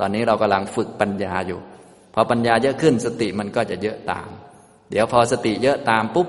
[0.00, 1.60] ตอนนี้เรากำลังฝึกปัญญาอยู่
[2.14, 4.28] พอปัญญาเยอะขึ้นสติมันก็จะเยอะตาม
[4.90, 6.28] เดี๋ยวพอสติเยอะตามปุ๊บ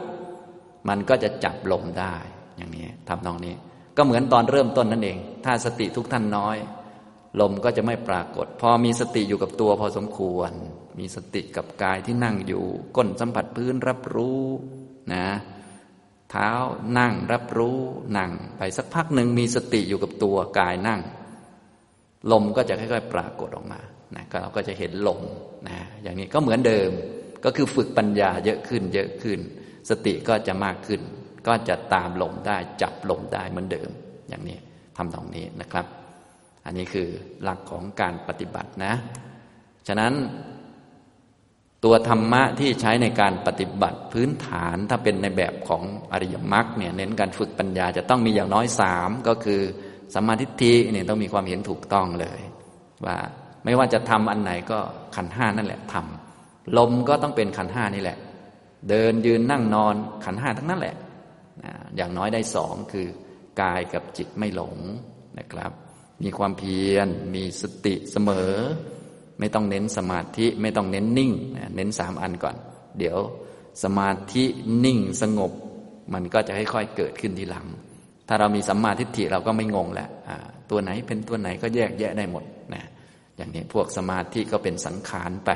[0.90, 2.16] มันก็จะจับลมได้
[2.58, 3.56] อย่างนี้ทำนองนี้
[3.98, 6.58] ก็เหมือนตอนเริ่มต้นนั่นเอง ถ้าสติทุกท่านน้อย
[7.42, 10.52] ลมก็จะไม่ปรากฏ พอมีสติอยู่กับตัวพอสมควร
[11.00, 12.64] มีสติกับกายที่นั่งอยู่
[12.96, 14.44] ก้นสัมผัสพื้นรับรู้
[15.14, 15.28] นะ
[16.32, 16.50] เท้า
[16.98, 17.80] นั่งรับรู้
[18.18, 21.02] นั่ง ไปสักพักหนึ่งมีสติอยู่กับตัวกายนั่ง
[22.32, 23.80] ลมก็จะค่อยๆ ปรากฏออกมา
[24.16, 25.22] นะเราก็จะเห็นลม
[25.68, 26.90] นะอย่างนี้ก็เหมือนเดิม
[27.46, 29.40] ก็คือฝึกปัญญาเยอะขึ้น เยอะขึ้น
[29.90, 31.02] สติก็จะมากขึ้น
[31.48, 33.90] ก็จะตามลมได้จับลมได้เหมือนเดิม
[34.30, 34.58] อย่างนี้
[34.98, 35.86] ทำตรงนี้นะครับ
[36.66, 37.08] อันนี้คือ
[37.44, 38.94] หลักของการปฏิบัตินะ
[39.88, 40.14] ฉะนั้น
[41.84, 49.62] ตัวธรรมะที่ใช้ในการปฏิบัติพื้นฐานถ้าเป็นในแบบของอริยมรรคเนี่ยเน้นการฝึกปัญญาจะต้องมีอย่างน้อยสามก็คือ
[50.16, 52.40] สมาธิทิเนี่ยต้องมีความเห็นถูกต้องเลย
[53.06, 53.18] ว่า
[53.66, 54.80] ไม่ว่าจะทำอันไหนก็
[55.16, 58.18] ขันห้านั่นแหละทำลมก็ต้องเป็นขันห้านี่แหละ
[58.90, 59.96] เดินยืนนั่งนอน
[60.26, 60.96] ขันห้าทั้งนั้นแหละ
[61.96, 63.08] อย่างน้อยได้สองคือ
[63.62, 64.76] กายกับจิตไม่หลง
[65.40, 65.72] นะครับ
[66.24, 68.52] มีความเพียร มีสติเสมอ
[69.40, 71.32] ไม่ต้องเน้นสมาธิไม่ต้องเน้นนิ่ง
[71.76, 72.56] เน้นสามอันก่อน
[73.00, 73.18] เดี๋ยว
[73.84, 74.44] สมาธิ
[74.86, 75.52] นิ่งสงบ
[76.14, 77.66] มันก็จะค่อยๆเกิดขึ้นทีหลัง
[78.28, 80.10] ถ้าเรามีสัมมาทิฏฐิเราก็ไม่งงแหละ
[80.70, 82.84] ตัวไหนเป็นตัวไหนก็แยกแยะได้หมดนะ
[83.38, 85.50] อย่างนี้พวกสมาธิก็เป็นสังขารไป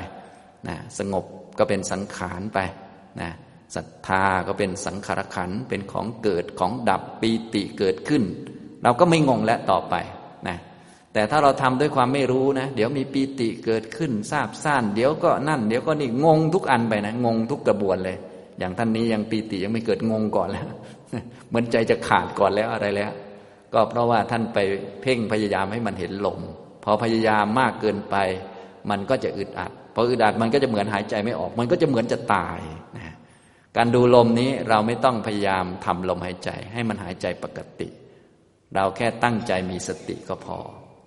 [0.68, 1.24] นะสงบ
[1.58, 2.58] ก็เป็นสังขารไป
[3.20, 3.30] นะ
[3.74, 8.22] ศรัทธาก็เป็นสังขารขันเป็นของเกิดของดับปีติเกิดขึ้น
[8.82, 9.94] เราก็ไม่งงและต่อไป
[10.48, 10.58] นะ
[11.12, 18.16] แต่ถ้าเราทำด้วยความไม่รู้นะ เดี๋ยวมีปีติเกิดขึ้นทราบซ่านเดี๋ยวก็นั่น เดี๋ยวก็นี่งงทุกอันไปนะงงทุกกระบวนเลย
[18.58, 20.66] อย่างท่านนี้ยังปีติยังไม่เกิดงงก่อนแล้ว
[21.48, 23.12] เหมือนใจจะขาดก่อนแล้วอะไรแล้ว
[23.74, 24.58] ก็เพราะว่าท่านไป
[25.02, 26.40] เพ่งพยายามให้มันเห็นลม
[26.84, 28.16] พอพยายามมากเกินไป
[28.90, 32.60] มันก็จะอึดอัดพออึดอัดมันก็จะเหมือนหายใจไม่ออก มันก็จะเหมือนจะตาย
[32.96, 33.14] นะ
[33.76, 37.88] การดูลมนี้เราไม่ต้องพยายามทำลมหายใจ ให้มันหายใจปกติ
[38.74, 40.58] เราแค่ตั้งใจมีสติก็พอ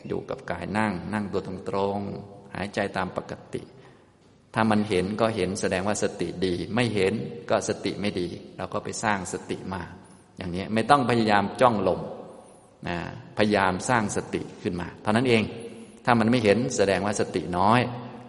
[0.08, 3.62] อยู่กับกายนั่ง นั่งตัวตรงๆหายใจตามปกติ
[4.54, 7.14] ถ้ามันเห็นก็เห็นแสดงว่าสติดี ไม่เห็น
[7.50, 8.28] ก็สติไม่ดี
[8.58, 9.82] เราก็ไปสร้างสติมา
[10.38, 12.00] อย่างนี้ไม่ต้องพยายามจ้องลม
[12.88, 12.98] นะ
[13.38, 15.44] พยายามสร้างสติขึ้นมา เท่านั้นเอง
[16.06, 17.80] ถ้ามันไม่เห็นแสดงว่าสติน้อย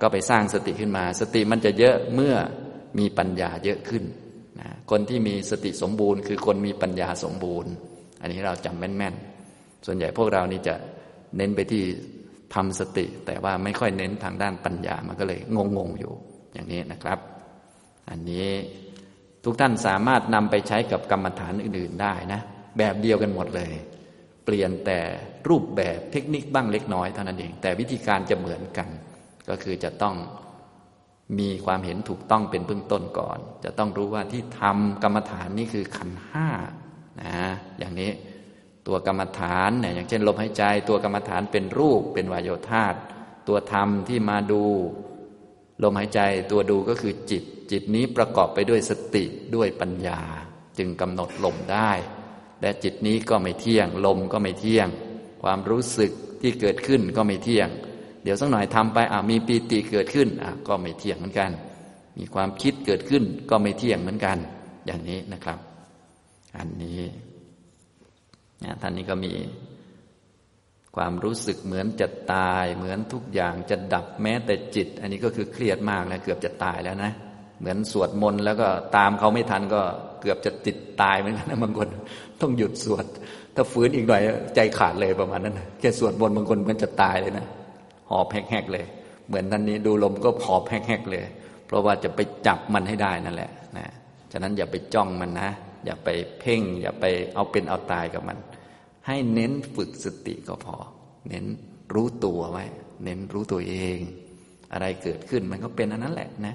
[0.01, 2.35] ก็ไปสร้างสติขึ้นมา สติมันจะเยอะเมื่อ
[2.99, 4.05] มีปัญญาเยอะขึ้น
[4.61, 7.73] นะคนที่มีสติสมบูรณ์ คือคนมีปัญญาสมบูรณ์
[8.21, 10.75] อันนี้เราจำแม่นๆ ส่วนใหญ่พวกเรานี่จะ
[11.37, 11.83] เน้นไปที่
[12.55, 15.41] ทำสติ แต่ว่าไม่ค่อยเน้นทางด้านปัญญามันก็เลย
[15.77, 16.13] งงๆอยู่
[16.55, 17.19] อย่างนี้นะครับ
[18.11, 18.49] อันนี้
[19.45, 22.41] ทุกท่านสามารถนำไปใช้กับกรรมฐานอื่น ๆได้นะ
[22.79, 23.73] แบบเดียวกันหมดเลย
[24.45, 25.01] เปลี่ยนแต่
[25.49, 28.89] รูปแบบเทคนิคบ้างเล็กน้อยเท่านั้นเอง แต่วิธีการจะเหมือนกัน
[29.49, 30.17] ก็คือจะต้อง
[31.39, 36.49] มีความเห็นถูกต้องเป็นเบื้องต้นก่อน จะต้องรู้ว่าที่ทำกรรมฐานนี่คือขันห้า
[37.23, 37.35] นะ
[37.79, 38.11] อย่างนี้
[38.87, 42.95] ตัวกรรมฐานเนี่ยอย่างเช่นลมหายใจ ตัวกรรมฐานเป็นรูปเป็นวายโยธาต
[43.49, 44.65] ตัวธรรมที่มาดู
[45.83, 46.21] ลมหายใจ
[46.51, 49.25] ตัวดูก็คือจิต จิตนี้ประกอบไปด้วยสติ
[49.55, 50.21] ด้วยปัญญา
[50.79, 51.91] จึงกำหนดลมได้
[52.61, 54.89] และจิตนี้ก็ไม่เที่ยง ลมก็ไม่เที่ยง
[55.43, 57.69] ความรู้สึกที่เกิดขึ้นก็ไม่เที่ยง
[58.23, 61.51] เดี๋ยวสักหน่อยทำไปอะมีปีติเกิดขึ้นอะก็ไม่เที่ยงเหมือนกัน
[62.19, 64.39] มีความคิดเกิดขึ้นก็ไม่เที่ยงเหมือนกัน
[64.87, 65.59] อย่างนี้นะครับ
[66.57, 67.01] อันนี้
[68.83, 69.33] ท่านนี้ก็มี
[70.97, 77.13] ความรู้สึกเหมือนจะตายเหมือนทุกอย่างจะดับแม้แต่จิต อันนี้ก็คือเครียดมากแล้วเกือบจะตายแล้วนะ
[77.61, 79.81] เหมือนสวดมนต์แล้วก็ตามเขาไม่ทันก็
[80.21, 81.89] เกือบจะจิตตายเหมือนกันนะบางคน
[82.41, 83.05] ต้องหยุดสวด
[83.55, 84.23] ถ้าฝืนอีกหน่อย
[84.55, 87.47] ใจขาดเลยประมาณนั้นแค่สวดมนต์บางคนมันจะตายเลยนะ
[88.11, 88.85] หอบแหกๆเลย
[89.29, 91.25] เหมือนท่านนี้ดูลมก็หอบแหกๆเลย
[91.67, 93.87] เพราะว่าจะไปจับมันให้ได้นั่นแหละนะ
[94.33, 95.51] ฉะนั้นอย่าไปจ้องมันนะ
[95.85, 96.09] อย่าไป
[96.39, 97.05] เพ่ง อย่าไป
[97.35, 98.39] เอาเป็นเอาตายกับมัน
[99.07, 100.77] ให้เน้นฝึกสติก็พอ
[101.29, 101.45] เน้น
[101.95, 102.65] รู้ตัวไว้
[103.05, 103.99] เน้นรู้ตัวเอง
[104.73, 106.55] อะไรเกิดขึ้นมันก็เป็นอันนั้นแหละนะ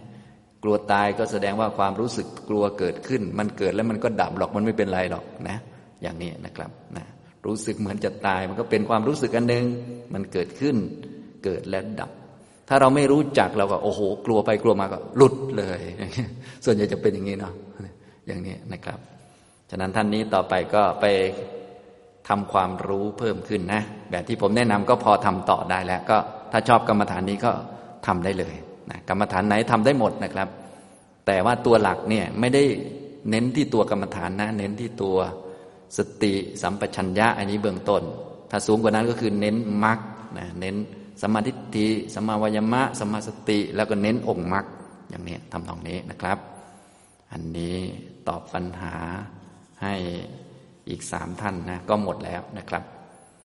[0.64, 5.58] กลัวตายก็แสดงว่าความรู้สึกกลัวเกิดขึ้น มันเกิดแล้วมันก็ดับหรอกมันไม่เป็นไรหรอกนะ
[6.02, 7.06] อย่างนี้นะครับนะ
[7.46, 9.66] รู้สึกเหมือนจะตายมันก็เป็นความรู้สึกอันหนึ่ง
[10.14, 10.76] มันเกิดขึ้น
[11.44, 12.12] เกิดและดับ
[12.70, 15.80] ถ้าเราไม่รู้จักเราก็โอ้โห กลัวไปกลัวมาก็หลุดเลย
[16.66, 17.54] ส่วนใหญ่จะเป็นอย่างนี้เนาะ
[18.28, 19.00] อย่างนี้นะครับ
[19.70, 21.06] ฉะนั้นท่านนี้ต่อไปก็ไป
[22.30, 26.18] ทำความรู้เพิ่มขึ้นนะ แบบที่ผมแนะนำก็พอทำต่อได้แล้ว ก็
[26.52, 27.52] ถ้าชอบกรรมฐานนี้ก็
[28.08, 28.56] ทำได้เลย
[28.90, 30.48] นะกรรมฐานไหนทำได้หมดนะครับ
[31.28, 32.64] แต่ว่าตัวหลักเนี่ยไม่ได้
[33.30, 35.18] เน้นที่ตัวกรรมฐานนะ เน้นที่ตัว
[35.98, 38.04] สติสัมปชัญญะอันนี้เบื้องต้น
[38.52, 40.00] ถ้าสูงกว่านั้นก็คือเน้นมรรค
[40.38, 40.76] นะเน้น
[41.22, 44.66] สมาธิฏฐิสมาวายมะ สมาสติ แล้วก็เน้นองค์มรรค
[45.10, 46.38] อย่างนี้ทำตรงนี้นะครับ
[47.32, 47.76] อันนี้
[48.28, 48.96] ตอบปัญหา
[49.82, 49.94] ให้
[50.90, 52.84] อีกสามท่านนะก็หมดแล้วนะครับ